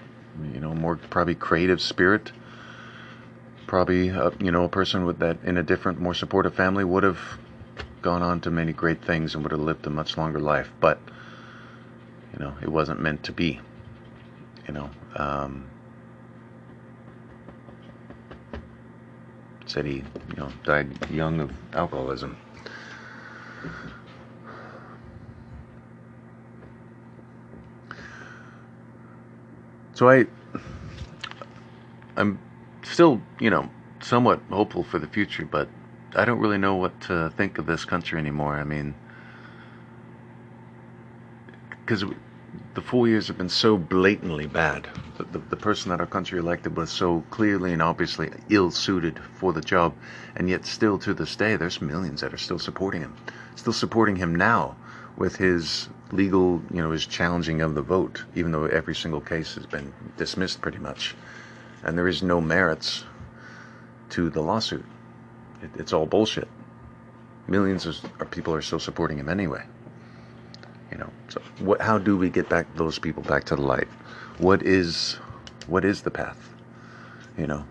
[0.53, 2.31] you know, more probably creative spirit.
[3.71, 7.03] Probably, uh, you know, a person with that in a different, more supportive family would
[7.03, 7.21] have
[8.01, 10.69] gone on to many great things and would have lived a much longer life.
[10.81, 10.99] But,
[12.33, 13.61] you know, it wasn't meant to be
[14.67, 15.67] you know, um,
[19.65, 22.37] said he, you know, died young of alcoholism.
[29.93, 30.25] So I,
[32.17, 32.39] I'm
[32.83, 33.69] still, you know,
[34.01, 35.69] somewhat hopeful for the future, but
[36.15, 38.55] I don't really know what to think of this country anymore.
[38.55, 38.95] I mean,
[41.69, 42.03] because
[42.73, 44.87] the four years have been so blatantly bad.
[45.17, 49.19] The, the, the, person that our country elected was so clearly and obviously ill suited
[49.35, 49.93] for the job,
[50.35, 53.15] and yet still to this day, there's millions that are still supporting him,
[53.55, 54.75] still supporting him now
[55.17, 59.55] with his legal, you know, his challenging of the vote, even though every single case
[59.55, 61.15] has been dismissed pretty much,
[61.83, 63.05] and there is no merits
[64.09, 64.85] to the lawsuit.
[65.61, 66.47] It, it's all bullshit.
[67.47, 69.63] Millions of people are still supporting him anyway.
[70.91, 71.81] You know, so what?
[71.81, 73.87] How do we get back those people back to the light?
[74.37, 75.13] What is,
[75.67, 76.53] what is the path?
[77.37, 77.65] You know.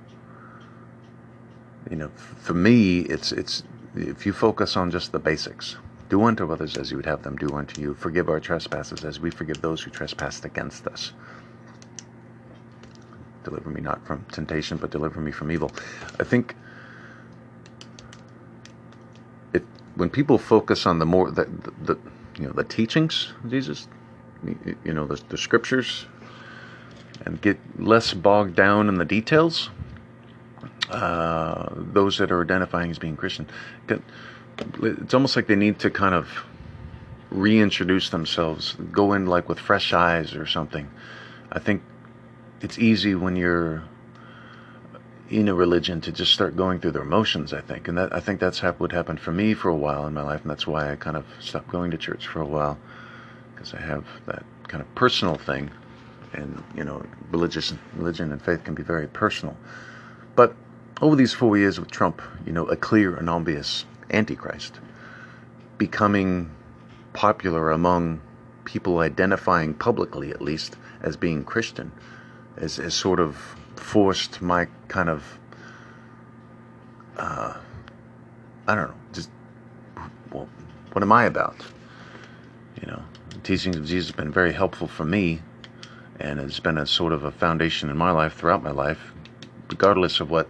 [1.91, 3.63] You know, for me, it's it's
[3.95, 5.77] if you focus on just the basics.
[6.09, 7.95] Do unto others as you would have them do unto you.
[7.95, 11.13] Forgive our trespasses as we forgive those who trespass against us.
[13.45, 15.71] Deliver me not from temptation, but deliver me from evil.
[16.19, 16.55] I think
[19.53, 19.65] it
[19.95, 21.99] when people focus on the more the, the, the
[22.39, 23.89] you know the teachings of Jesus,
[24.85, 26.07] you know the, the scriptures,
[27.25, 29.71] and get less bogged down in the details.
[30.91, 33.47] Uh, those that are identifying as being Christian,
[34.83, 36.29] it's almost like they need to kind of
[37.31, 40.91] reintroduce themselves, go in like with fresh eyes or something.
[41.53, 41.83] I think
[42.61, 43.83] it's easy when you're
[45.31, 47.53] in a religion to just start going through their motions.
[47.53, 50.15] I think, and that I think that's what happened for me for a while in
[50.15, 52.79] my life, and that's why I kind of stopped going to church for a while
[53.55, 55.71] because I have that kind of personal thing,
[56.33, 59.57] and you know, religious religion and faith can be very personal.
[60.37, 60.55] But
[61.01, 64.81] over these four years with Trump, you know, a clear and obvious antichrist,
[65.79, 66.51] becoming
[67.13, 68.21] popular among
[68.65, 71.93] people identifying publicly, at least, as being Christian,
[72.61, 73.37] has, has sort of
[73.77, 75.39] forced my kind of
[77.17, 77.55] uh,
[78.67, 79.31] I don't know, just
[80.33, 80.49] well,
[80.93, 81.57] what am I about?
[82.81, 85.43] You know, the teachings of Jesus have been very helpful for me,
[86.19, 89.13] and it's been a sort of a foundation in my life throughout my life,
[89.69, 90.49] regardless of what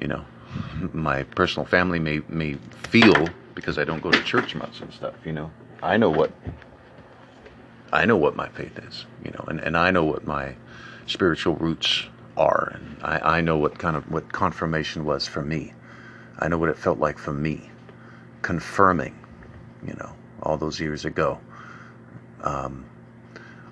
[0.00, 0.24] you know
[0.92, 2.54] my personal family may may
[2.90, 5.14] feel because I don't go to church much and stuff.
[5.24, 5.50] You know,
[5.82, 6.32] I know what
[7.92, 9.06] I know what my faith is.
[9.24, 10.54] You know, and, and I know what my
[11.06, 12.04] spiritual roots
[12.36, 12.72] are.
[12.74, 15.72] And I, I know what kind of what confirmation was for me.
[16.38, 17.68] I know what it felt like for me,
[18.42, 19.18] confirming,
[19.84, 20.12] you know,
[20.42, 21.40] all those years ago.
[22.42, 22.84] Um,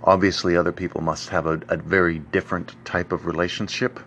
[0.02, 4.00] obviously, other people must have a, a very different type of relationship,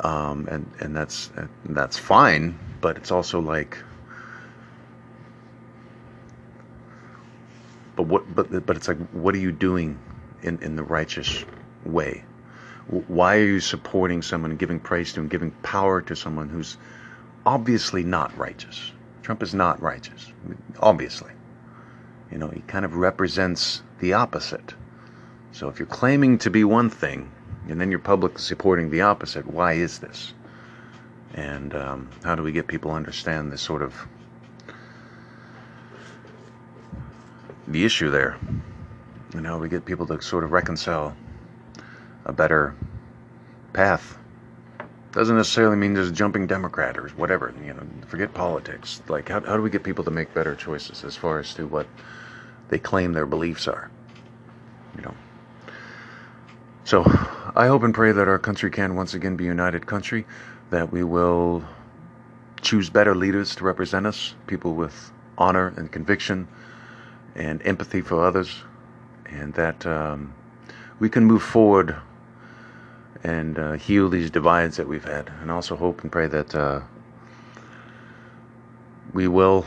[0.00, 2.58] um, and and that's and that's fine.
[2.80, 3.78] But it's also like,
[8.00, 8.34] but what?
[8.34, 9.98] But but it's like, what are you doing
[10.42, 11.44] in in the righteous
[11.84, 12.24] way?
[12.86, 16.78] Why are you supporting someone and giving praise to and giving power to someone who's
[17.44, 18.92] obviously not righteous?
[19.22, 20.32] Trump is not righteous,
[20.80, 21.30] obviously.
[22.32, 24.74] You know, he kind of represents the opposite.
[25.52, 27.30] So if you're claiming to be one thing
[27.68, 30.32] and then you're publicly supporting the opposite, why is this?
[31.34, 33.94] And um, how do we get people to understand this sort of
[37.70, 38.36] the issue there?
[39.34, 41.16] And how we get people to sort of reconcile
[42.24, 42.74] a better
[43.72, 44.18] path.
[45.12, 47.54] Doesn't necessarily mean just jumping Democrat or whatever.
[47.64, 49.02] You know, forget politics.
[49.08, 51.66] Like, how, how do we get people to make better choices as far as to
[51.66, 51.86] what
[52.68, 53.90] they claim their beliefs are?
[54.96, 55.14] You know.
[56.84, 57.02] So,
[57.54, 60.26] I hope and pray that our country can once again be a united country,
[60.70, 61.64] that we will
[62.62, 66.48] choose better leaders to represent us, people with honor and conviction
[67.40, 68.62] and empathy for others,
[69.26, 70.34] and that um,
[70.98, 71.96] we can move forward
[73.24, 75.30] and uh, heal these divides that we've had.
[75.40, 76.80] And also hope and pray that uh,
[79.12, 79.64] we will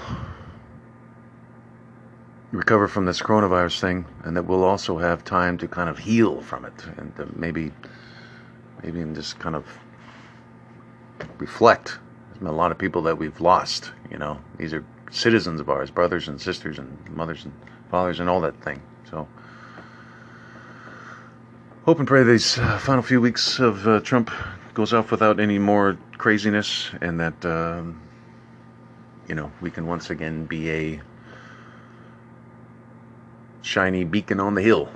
[2.52, 6.40] recover from this coronavirus thing and that we'll also have time to kind of heal
[6.42, 7.72] from it and maybe
[8.84, 9.66] maybe and just kind of
[11.40, 11.98] reflect
[12.28, 15.70] there's been a lot of people that we've lost you know these are citizens of
[15.70, 17.54] ours brothers and sisters and mothers and
[17.90, 19.28] fathers and all that thing so
[21.86, 24.32] hope and pray these uh, final few weeks of uh, Trump
[24.74, 28.02] goes off without any more craziness, and that um,
[29.28, 31.02] you know we can once again be a
[33.62, 34.90] shiny beacon on the hill,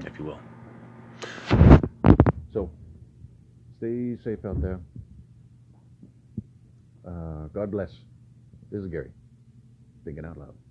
[0.00, 0.40] if you will.
[2.52, 2.70] So,
[3.78, 4.80] stay safe out there.
[7.06, 7.92] Uh, God bless.
[8.70, 9.10] This is Gary,
[10.04, 10.63] thinking out loud.